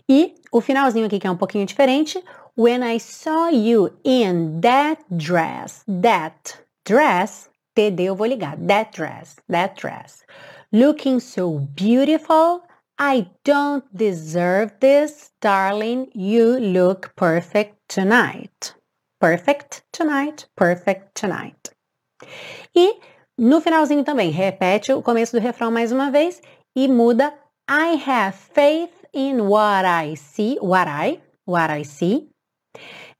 E 0.07 0.35
o 0.53 0.61
finalzinho 0.61 1.07
aqui 1.07 1.19
que 1.19 1.27
é 1.27 1.31
um 1.31 1.37
pouquinho 1.37 1.65
diferente. 1.65 2.23
When 2.55 2.85
I 2.85 3.01
saw 3.01 3.49
you 3.49 3.99
in 4.05 4.61
that 4.61 5.03
dress, 5.11 5.83
that 6.03 6.59
dress, 6.85 7.49
TD 7.75 8.05
eu 8.05 8.15
vou 8.15 8.27
ligar, 8.27 8.59
that 8.69 8.93
dress, 8.95 9.37
that 9.51 9.81
dress. 9.81 10.25
Looking 10.71 11.21
so 11.21 11.59
beautiful, 11.75 12.63
I 12.99 13.31
don't 13.45 13.85
deserve 13.93 14.73
this, 14.81 15.31
darling, 15.41 16.11
you 16.15 16.59
look 16.59 17.15
perfect 17.17 17.77
tonight. 17.89 18.76
Perfect 19.27 19.83
tonight, 19.91 20.47
perfect 20.55 21.21
tonight. 21.21 21.71
E 22.73 23.01
no 23.37 23.61
finalzinho 23.61 24.05
também, 24.05 24.31
repete 24.31 24.93
o 24.93 25.03
começo 25.03 25.33
do 25.33 25.43
refrão 25.43 25.69
mais 25.69 25.91
uma 25.91 26.13
vez 26.13 26.41
e 26.77 26.87
muda 26.87 27.35
I 27.69 28.01
have 28.07 28.37
faith 28.37 28.93
in 29.13 29.41
what 29.49 29.85
I 29.85 30.15
see, 30.15 30.59
what 30.61 30.89
I, 30.89 31.21
what 31.45 31.73
I 31.73 31.83
see. 31.83 32.29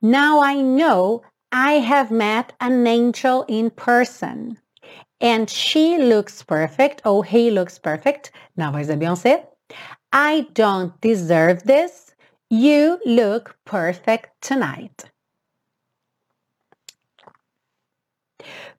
Now 0.01 0.41
I 0.41 0.63
know 0.63 1.23
I 1.51 1.81
have 1.81 2.15
met 2.15 2.55
an 2.61 2.87
angel 2.87 3.45
in 3.49 3.71
person. 3.71 4.57
And 5.21 5.51
she 5.51 5.99
looks 5.99 6.41
perfect, 6.41 7.05
or 7.05 7.25
he 7.25 7.51
looks 7.51 7.81
perfect, 7.81 8.31
na 8.57 8.71
voz 8.71 8.87
da 8.87 8.95
Beyoncé. 8.95 9.45
I 10.13 10.47
don't 10.55 10.93
deserve 11.01 11.65
this. 11.65 12.15
You 12.49 13.01
look 13.05 13.57
perfect 13.65 14.31
tonight. 14.41 15.11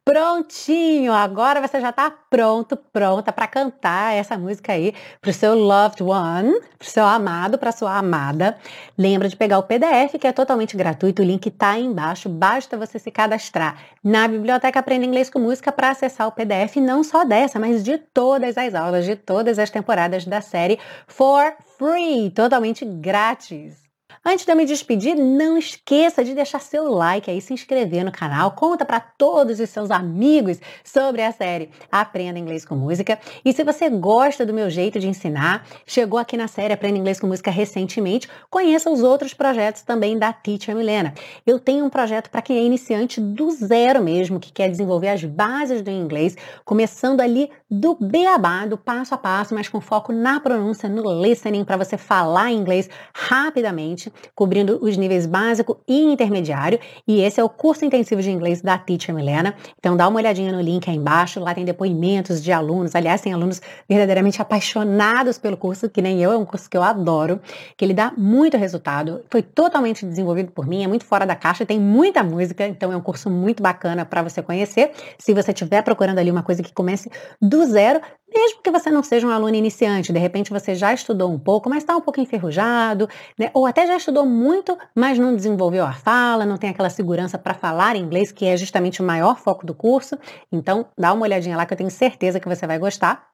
Prontinho! 0.08 1.12
Agora 1.12 1.60
você 1.60 1.82
já 1.82 1.90
está 1.90 2.10
pronto, 2.10 2.78
pronta 2.78 3.34
para 3.34 3.46
cantar 3.46 4.16
essa 4.16 4.38
música 4.38 4.72
aí 4.72 4.94
para 5.20 5.32
o 5.32 5.34
seu 5.34 5.54
loved 5.54 6.02
one, 6.02 6.62
para 6.80 6.86
o 6.86 6.90
seu 6.90 7.06
amado, 7.06 7.58
para 7.58 7.74
sua 7.74 7.98
amada. 7.98 8.58
Lembra 8.98 9.28
de 9.28 9.36
pegar 9.36 9.60
o 9.60 9.64
PDF, 9.64 10.18
que 10.18 10.26
é 10.26 10.32
totalmente 10.32 10.78
gratuito, 10.78 11.22
o 11.22 11.26
link 11.26 11.48
está 11.48 11.72
aí 11.72 11.84
embaixo, 11.84 12.30
basta 12.30 12.78
você 12.78 12.98
se 12.98 13.12
cadastrar 13.12 13.78
na 14.02 14.30
Biblioteca 14.30 14.80
Aprenda 14.80 15.04
Inglês 15.04 15.30
com 15.30 15.40
Música 15.40 15.74
para 15.74 15.90
acessar 15.90 16.26
o 16.30 16.32
PDF, 16.32 16.78
não 16.78 17.04
só 17.04 17.26
dessa, 17.26 17.60
mas 17.60 17.84
de 17.84 17.98
todas 17.98 18.58
as 18.58 18.74
aulas, 18.74 19.04
de 19.04 19.18
todas 19.18 19.60
as 19.60 19.70
temporadas 19.70 20.24
da 20.24 20.40
série, 20.40 20.80
for 21.06 21.54
free, 21.78 22.30
totalmente 22.30 22.86
grátis. 22.86 23.87
Antes 24.26 24.46
de 24.46 24.52
eu 24.52 24.56
me 24.56 24.66
despedir, 24.66 25.16
não 25.16 25.58
esqueça 25.58 26.24
de 26.24 26.34
deixar 26.34 26.60
seu 26.60 26.92
like 26.92 27.30
aí, 27.30 27.40
se 27.40 27.54
inscrever 27.54 28.04
no 28.04 28.12
canal, 28.12 28.52
conta 28.52 28.84
para 28.84 29.00
todos 29.00 29.60
os 29.60 29.70
seus 29.70 29.92
amigos 29.92 30.60
sobre 30.84 31.22
a 31.22 31.32
série 31.32 31.70
Aprenda 31.92 32.40
Inglês 32.40 32.66
com 32.66 32.76
Música. 32.76 33.20
E 33.46 33.54
se 33.54 33.64
você 33.64 33.90
gosta 33.90 34.46
do 34.46 34.54
meu 34.54 34.70
jeito 34.70 35.00
de 35.00 35.08
ensinar, 35.08 35.66
chegou 35.86 36.20
aqui 36.20 36.36
na 36.36 36.48
série 36.48 36.74
Aprenda 36.74 36.98
Inglês 36.98 37.20
com 37.20 37.28
Música 37.28 37.52
recentemente, 37.52 38.28
conheça 38.50 38.90
os 38.90 39.04
outros 39.04 39.34
projetos 39.34 39.82
também 39.82 40.18
da 40.18 40.34
Teacher 40.34 40.76
Milena. 40.76 41.14
Eu 41.46 41.60
tenho 41.60 41.86
um 41.86 41.90
projeto 41.90 42.30
para 42.30 42.42
quem 42.42 42.58
é 42.58 42.64
iniciante 42.64 43.22
do 43.22 43.52
zero 43.52 44.04
mesmo, 44.04 44.40
que 44.40 44.52
quer 44.52 44.70
desenvolver 44.70 45.10
as 45.10 45.24
bases 45.24 45.82
do 45.82 45.92
inglês, 45.92 46.36
começando 46.66 47.22
ali 47.22 47.50
do 47.70 47.96
beabá, 48.00 48.66
do 48.66 48.78
passo 48.78 49.14
a 49.14 49.18
passo, 49.18 49.54
mas 49.54 49.68
com 49.68 49.82
foco 49.82 50.14
na 50.14 50.40
pronúncia, 50.40 50.88
no 50.88 51.22
listening, 51.22 51.66
para 51.66 51.76
você 51.76 51.98
falar 51.98 52.52
inglês 52.52 52.90
rapidamente 53.14 54.12
cobrindo 54.34 54.80
os 54.82 54.96
níveis 54.96 55.26
básico 55.26 55.78
e 55.86 56.02
intermediário. 56.02 56.80
E 57.06 57.20
esse 57.20 57.42
é 57.42 57.44
o 57.44 57.50
curso 57.50 57.84
intensivo 57.84 58.22
de 58.22 58.32
inglês 58.32 58.62
da 58.62 58.78
Teacher 58.78 59.14
Milena. 59.14 59.54
Então 59.78 59.98
dá 59.98 60.08
uma 60.08 60.18
olhadinha 60.18 60.52
no 60.52 60.62
link 60.62 60.90
aí 60.90 60.96
embaixo, 60.96 61.42
lá 61.42 61.54
tem 61.54 61.66
depoimentos 61.66 62.42
de 62.42 62.54
alunos. 62.54 62.96
Aliás, 62.96 63.20
tem 63.20 63.34
alunos 63.34 63.62
verdadeiramente 63.88 64.42
apaixonados 64.42 65.38
pelo 65.38 65.58
curso, 65.58 65.90
que 65.90 66.02
nem 66.02 66.22
eu, 66.22 66.32
é 66.32 66.38
um 66.38 66.46
curso 66.46 66.70
que 66.70 66.78
eu 66.78 66.84
adoro, 66.84 67.42
que 67.76 67.84
ele 67.84 67.94
dá 67.94 68.14
muito 68.16 68.56
resultado. 68.56 69.26
Foi 69.30 69.42
totalmente 69.42 70.06
desenvolvido 70.06 70.54
por 70.54 70.66
mim, 70.66 70.84
é 70.84 70.88
muito 70.88 71.04
fora 71.04 71.26
da 71.26 71.36
caixa, 71.36 71.66
tem 71.66 71.80
muita 71.80 72.24
música, 72.24 72.66
então 72.66 72.94
é 72.94 72.98
um 72.98 73.02
curso 73.02 73.30
muito 73.30 73.62
bacana 73.62 74.06
para 74.06 74.22
você 74.22 74.42
conhecer. 74.42 74.92
Se 75.20 75.34
você 75.34 75.52
estiver 75.52 75.82
procurando 75.82 76.20
ali 76.20 76.32
uma 76.32 76.44
coisa 76.44 76.64
que 76.64 76.72
comece 76.72 77.12
do 77.42 77.57
do 77.58 77.72
zero, 77.72 78.02
mesmo 78.38 78.62
que 78.62 78.70
você 78.70 78.92
não 78.92 79.02
seja 79.02 79.26
um 79.26 79.32
aluno 79.32 79.56
iniciante, 79.56 80.14
de 80.14 80.20
repente 80.20 80.52
você 80.52 80.76
já 80.76 80.94
estudou 80.94 81.32
um 81.32 81.40
pouco, 81.40 81.68
mas 81.68 81.80
está 81.80 81.98
um 81.98 82.02
pouco 82.02 82.22
enferrujado, 82.22 83.10
né? 83.38 83.50
ou 83.52 83.66
até 83.66 83.88
já 83.88 83.98
estudou 83.98 84.28
muito, 84.28 84.78
mas 84.94 85.18
não 85.18 85.36
desenvolveu 85.36 85.84
a 85.84 85.94
fala, 85.94 86.46
não 86.46 86.56
tem 86.56 86.70
aquela 86.70 86.90
segurança 86.92 87.38
para 87.40 87.56
falar 87.56 87.96
inglês, 87.96 88.32
que 88.32 88.46
é 88.46 88.56
justamente 88.56 89.02
o 89.02 89.06
maior 89.06 89.40
foco 89.40 89.66
do 89.66 89.74
curso. 89.74 90.18
Então, 90.52 90.86
dá 90.96 91.12
uma 91.14 91.24
olhadinha 91.24 91.58
lá 91.58 91.66
que 91.66 91.74
eu 91.74 91.78
tenho 91.78 91.90
certeza 91.90 92.40
que 92.40 92.48
você 92.48 92.68
vai 92.68 92.78
gostar. 92.78 93.28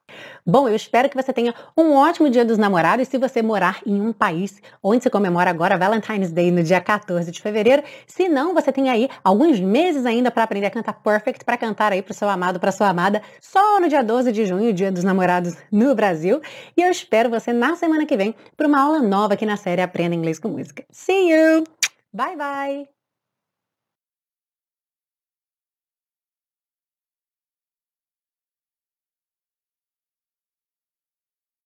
Bom, 0.46 0.68
eu 0.68 0.76
espero 0.76 1.08
que 1.08 1.16
você 1.16 1.32
tenha 1.32 1.54
um 1.76 1.94
ótimo 1.94 2.28
Dia 2.28 2.44
dos 2.44 2.58
Namorados. 2.58 3.08
Se 3.08 3.18
você 3.18 3.42
morar 3.42 3.80
em 3.86 4.00
um 4.00 4.12
país 4.12 4.60
onde 4.82 5.02
se 5.02 5.10
comemora 5.10 5.50
agora 5.50 5.78
Valentine's 5.78 6.30
Day 6.30 6.50
no 6.50 6.62
dia 6.62 6.80
14 6.80 7.30
de 7.30 7.40
fevereiro, 7.40 7.82
se 8.06 8.28
não, 8.28 8.52
você 8.52 8.70
tem 8.70 8.90
aí 8.90 9.08
alguns 9.22 9.58
meses 9.58 10.04
ainda 10.04 10.30
para 10.30 10.44
aprender 10.44 10.66
a 10.66 10.70
cantar 10.70 10.92
Perfect, 10.94 11.44
para 11.44 11.56
cantar 11.56 11.92
aí 11.92 12.02
para 12.02 12.12
o 12.12 12.14
seu 12.14 12.28
amado, 12.28 12.60
para 12.60 12.70
sua 12.70 12.88
amada, 12.88 13.22
só 13.40 13.80
no 13.80 13.88
dia 13.88 14.02
12 14.02 14.30
de 14.32 14.44
junho, 14.44 14.72
Dia 14.72 14.92
dos 14.94 15.04
Namorados 15.04 15.54
no 15.70 15.94
Brasil. 15.94 16.40
E 16.76 16.82
eu 16.82 16.90
espero 16.90 17.28
você 17.28 17.52
na 17.52 17.76
semana 17.76 18.06
que 18.06 18.16
vem 18.16 18.34
para 18.56 18.68
uma 18.68 18.80
aula 18.80 19.02
nova 19.02 19.34
aqui 19.34 19.44
na 19.44 19.56
série 19.56 19.82
Aprenda 19.82 20.14
Inglês 20.14 20.38
com 20.38 20.48
Música. 20.48 20.84
See 20.90 21.30
you! 21.30 21.64
Bye 22.12 22.36
bye! 22.36 22.93